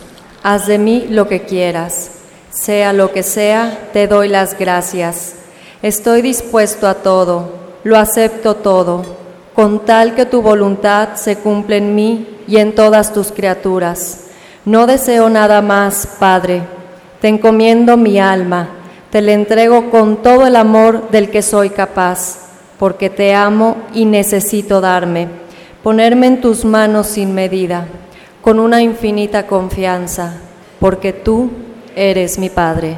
haz 0.43 0.67
de 0.67 0.77
mí 0.77 1.07
lo 1.09 1.27
que 1.27 1.41
quieras, 1.41 2.11
sea 2.51 2.93
lo 2.93 3.11
que 3.11 3.23
sea, 3.23 3.89
te 3.91 4.07
doy 4.07 4.29
las 4.29 4.57
gracias. 4.57 5.33
Estoy 5.81 6.21
dispuesto 6.21 6.87
a 6.87 6.93
todo, 6.93 7.51
lo 7.83 7.97
acepto 7.97 8.55
todo, 8.55 9.03
con 9.55 9.83
tal 9.83 10.15
que 10.15 10.25
tu 10.25 10.41
voluntad 10.41 11.15
se 11.15 11.37
cumpla 11.37 11.77
en 11.77 11.95
mí 11.95 12.37
y 12.47 12.57
en 12.57 12.75
todas 12.75 13.11
tus 13.11 13.31
criaturas. 13.31 14.21
No 14.63 14.85
deseo 14.85 15.29
nada 15.29 15.61
más, 15.61 16.07
Padre 16.19 16.74
te 17.25 17.29
encomiendo 17.29 17.97
mi 17.97 18.19
alma, 18.19 18.69
te 19.09 19.19
la 19.19 19.31
entrego 19.31 19.89
con 19.89 20.21
todo 20.21 20.45
el 20.45 20.55
amor 20.55 21.09
del 21.09 21.31
que 21.31 21.41
soy 21.41 21.71
capaz, 21.71 22.37
porque 22.77 23.09
te 23.09 23.33
amo 23.33 23.77
y 23.95 24.05
necesito 24.05 24.79
darme, 24.79 25.27
ponerme 25.81 26.27
en 26.27 26.39
tus 26.39 26.63
manos 26.63 27.07
sin 27.07 27.33
medida, 27.33 27.87
con 28.43 28.59
una 28.59 28.83
infinita 28.83 29.47
confianza, 29.47 30.37
porque 30.79 31.13
tú 31.13 31.49
eres 31.95 32.37
mi 32.37 32.51
Padre. 32.51 32.95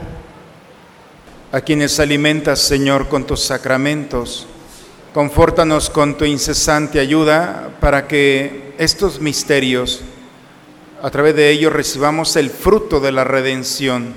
A 1.54 1.62
quienes 1.62 1.98
alimentas, 1.98 2.60
Señor, 2.60 3.08
con 3.08 3.24
tus 3.24 3.40
sacramentos, 3.40 4.46
confórtanos 5.14 5.90
con 5.90 6.18
tu 6.18 6.26
incesante 6.26 7.00
ayuda 7.00 7.70
para 7.80 8.10
que 8.10 8.74
estos 8.78 9.22
misterios, 9.22 10.02
a 11.02 11.12
través 11.12 11.36
de 11.36 11.52
ellos 11.52 11.72
recibamos 11.72 12.36
el 12.36 12.50
fruto 12.50 13.00
de 13.00 13.12
la 13.12 13.24
redención 13.24 14.14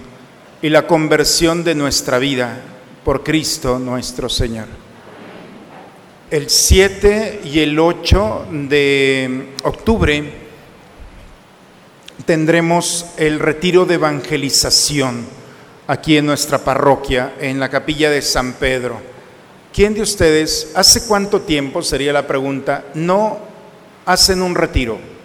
y 0.63 0.69
la 0.71 0.87
conversión 0.87 1.63
de 1.63 1.75
nuestra 1.75 2.19
vida 2.19 2.61
por 3.05 3.23
Cristo 3.23 3.79
nuestro 3.79 4.29
Señor. 4.29 4.67
El 6.31 6.49
7 6.49 7.41
y 7.45 7.61
el 7.61 7.79
8 7.79 8.47
de 8.69 9.49
octubre 9.65 10.33
tendremos 12.25 13.07
el 13.17 13.41
retiro 13.41 13.85
de 13.85 13.95
evangelización 13.95 15.27
aquí 15.87 16.17
en 16.17 16.27
nuestra 16.27 16.59
parroquia, 16.59 17.35
en 17.41 17.59
la 17.59 17.69
capilla 17.69 18.11
de 18.11 18.23
San 18.23 18.55
Pedro. 18.55 19.01
¿Quién 19.73 19.93
de 19.95 20.03
ustedes, 20.03 20.73
hace 20.75 21.07
cuánto 21.07 21.41
tiempo, 21.41 21.83
sería 21.83 22.13
la 22.13 22.27
pregunta, 22.27 22.85
no 22.95 23.39
hacen 24.07 24.41
un 24.43 24.55
retiro? 24.55 25.20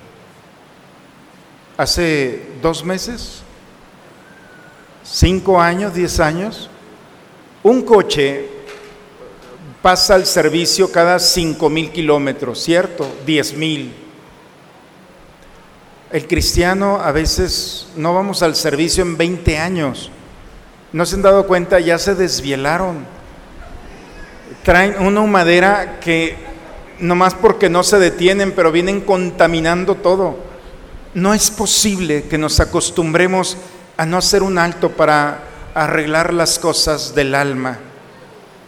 ¿Hace 1.78 2.42
dos 2.62 2.86
meses? 2.86 3.42
¿Cinco 5.04 5.60
años? 5.60 5.94
¿Diez 5.94 6.20
años? 6.20 6.70
Un 7.64 7.82
coche 7.82 8.50
pasa 9.82 10.16
al 10.16 10.26
servicio 10.26 10.92
cada 10.92 11.20
cinco 11.20 11.70
mil 11.70 11.92
kilómetros, 11.92 12.64
¿cierto? 12.64 13.06
Diez 13.26 13.54
mil. 13.54 13.94
El 16.12 16.28
cristiano 16.28 17.02
a 17.02 17.12
veces 17.12 17.88
no 17.98 18.14
vamos 18.14 18.42
al 18.42 18.56
servicio 18.56 19.04
en 19.04 19.18
20 19.18 19.58
años. 19.58 20.10
¿No 20.94 21.06
se 21.06 21.16
han 21.16 21.24
dado 21.24 21.46
cuenta? 21.46 21.80
Ya 21.82 21.98
se 21.98 22.16
desvielaron. 22.16 23.06
Traen 24.64 24.96
una 25.06 25.20
humadera 25.20 26.00
que 26.00 26.38
nomás 27.00 27.34
porque 27.34 27.70
no 27.70 27.84
se 27.84 28.00
detienen, 28.00 28.54
pero 28.54 28.72
vienen 28.72 29.02
contaminando 29.02 29.96
todo. 29.96 30.55
No 31.16 31.34
es 31.34 31.50
posible 31.50 32.26
que 32.30 32.38
nos 32.38 32.60
acostumbremos 32.60 33.56
a 33.96 34.06
no 34.06 34.18
hacer 34.18 34.44
un 34.44 34.58
alto 34.58 34.92
para 34.92 35.40
arreglar 35.74 36.34
las 36.34 36.60
cosas 36.60 37.16
del 37.16 37.36
alma. 37.36 37.80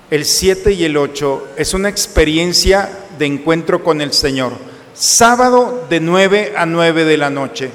El 0.10 0.24
7 0.24 0.72
y 0.72 0.86
el 0.86 0.96
8 0.96 1.50
es 1.58 1.74
una 1.74 1.90
experiencia 1.90 2.90
de 3.20 3.26
encuentro 3.26 3.84
con 3.84 4.00
el 4.00 4.14
Señor. 4.14 4.54
Sábado 4.94 5.88
de 5.90 6.00
9 6.00 6.54
a 6.56 6.66
9 6.66 7.04
de 7.04 7.18
la 7.18 7.30
noche. 7.30 7.70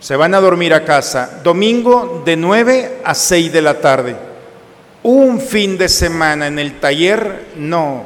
Se 0.00 0.16
van 0.16 0.34
a 0.34 0.40
dormir 0.40 0.74
a 0.74 0.84
casa. 0.84 1.38
Domingo 1.44 2.24
de 2.24 2.36
9 2.36 3.02
a 3.04 3.14
6 3.14 3.52
de 3.52 3.62
la 3.62 3.80
tarde. 3.80 4.16
Un 5.04 5.40
fin 5.40 5.78
de 5.78 5.88
semana 5.88 6.48
en 6.48 6.58
el 6.58 6.80
taller, 6.80 7.50
no. 7.54 8.04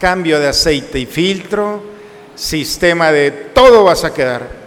Cambio 0.00 0.40
de 0.40 0.48
aceite 0.48 0.98
y 0.98 1.06
filtro, 1.06 1.84
sistema 2.34 3.12
de 3.12 3.30
todo 3.30 3.84
vas 3.84 4.02
a 4.02 4.12
quedar. 4.12 4.59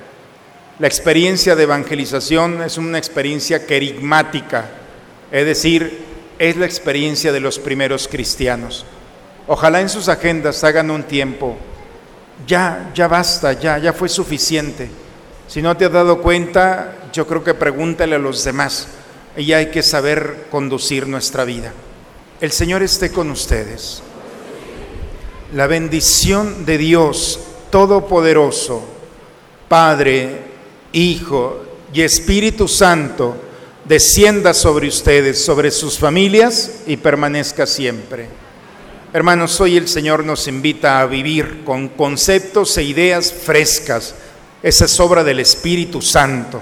La 0.80 0.88
experiencia 0.88 1.56
de 1.56 1.64
evangelización 1.64 2.62
es 2.64 2.78
una 2.78 2.98
experiencia 2.98 3.66
querigmática 3.66 4.70
es 5.34 5.48
decir, 5.48 6.06
es 6.38 6.58
la 6.58 6.68
experiencia 6.68 7.32
de 7.32 7.40
los 7.40 7.58
primeros 7.58 8.08
cristianos. 8.08 8.86
Ojalá 9.48 9.82
en 9.82 9.90
sus 9.90 10.08
agendas 10.08 10.64
hagan 10.64 10.92
un 10.92 11.02
tiempo. 11.02 11.58
Ya, 12.46 12.92
ya 12.94 13.08
basta, 13.08 13.54
ya, 13.54 13.80
ya 13.80 13.94
fue 13.94 14.10
suficiente. 14.10 14.92
Si 15.48 15.60
no 15.64 15.76
te 15.76 15.86
has 15.86 15.92
dado 15.92 16.22
cuenta, 16.22 17.10
yo 17.12 17.26
creo 17.26 17.44
que 17.44 17.56
pregúntale 17.56 18.14
a 18.16 18.20
los 18.20 18.44
demás. 18.44 18.88
Y 19.36 19.54
hay 19.54 19.72
que 19.72 19.82
saber 19.82 20.46
conducir 20.52 21.08
nuestra 21.08 21.46
vida. 21.46 21.74
El 22.40 22.52
Señor 22.52 22.84
esté 22.84 23.12
con 23.12 23.32
ustedes. 23.32 24.04
La 25.56 25.66
bendición 25.66 26.64
de 26.64 26.78
Dios 26.78 27.40
Todopoderoso, 27.72 28.84
Padre, 29.68 30.53
Hijo 30.94 31.64
y 31.92 32.02
Espíritu 32.02 32.68
Santo, 32.68 33.36
descienda 33.86 34.54
sobre 34.54 34.88
ustedes, 34.88 35.44
sobre 35.44 35.72
sus 35.72 36.00
familias 36.00 36.84
y 36.88 36.98
permanezca 36.98 37.66
siempre. 37.66 38.28
Hermanos, 39.12 39.60
hoy 39.60 39.78
el 39.78 39.88
Señor 39.88 40.24
nos 40.24 40.48
invita 40.48 41.02
a 41.02 41.06
vivir 41.06 41.64
con 41.66 41.90
conceptos 41.90 42.78
e 42.78 42.84
ideas 42.84 43.34
frescas. 43.34 44.16
Esa 44.64 44.86
es 44.86 45.00
obra 45.00 45.24
del 45.24 45.40
Espíritu 45.40 46.02
Santo. 46.02 46.62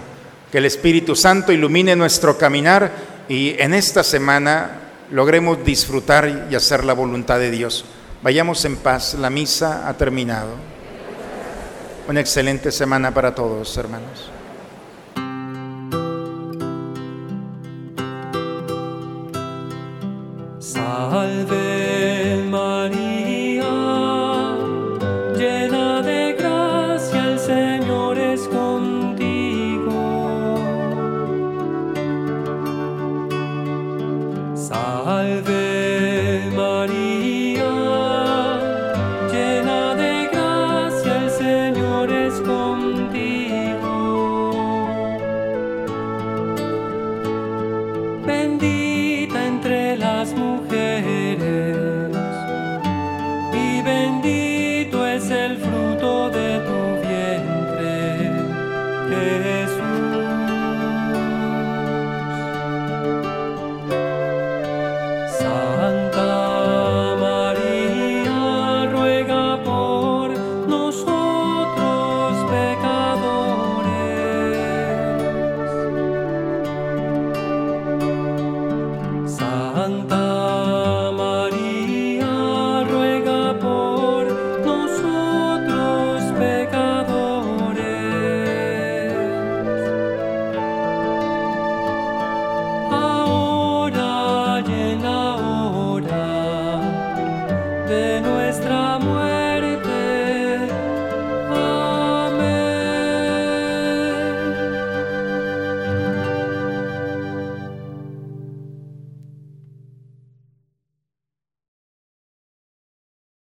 Que 0.51 0.57
el 0.57 0.65
Espíritu 0.65 1.15
Santo 1.15 1.51
ilumine 1.51 1.95
nuestro 1.95 2.37
caminar 2.37 2.91
y 3.29 3.55
en 3.57 3.73
esta 3.73 4.03
semana 4.03 4.79
logremos 5.11 5.63
disfrutar 5.63 6.47
y 6.49 6.55
hacer 6.55 6.83
la 6.83 6.93
voluntad 6.93 7.39
de 7.39 7.51
Dios. 7.51 7.85
Vayamos 8.21 8.65
en 8.65 8.77
paz, 8.77 9.13
la 9.13 9.29
misa 9.29 9.87
ha 9.87 9.93
terminado. 9.95 10.70
Una 12.11 12.19
excelente 12.19 12.73
semana 12.73 13.13
para 13.13 13.33
todos, 13.33 13.77
hermanos. 13.77 14.29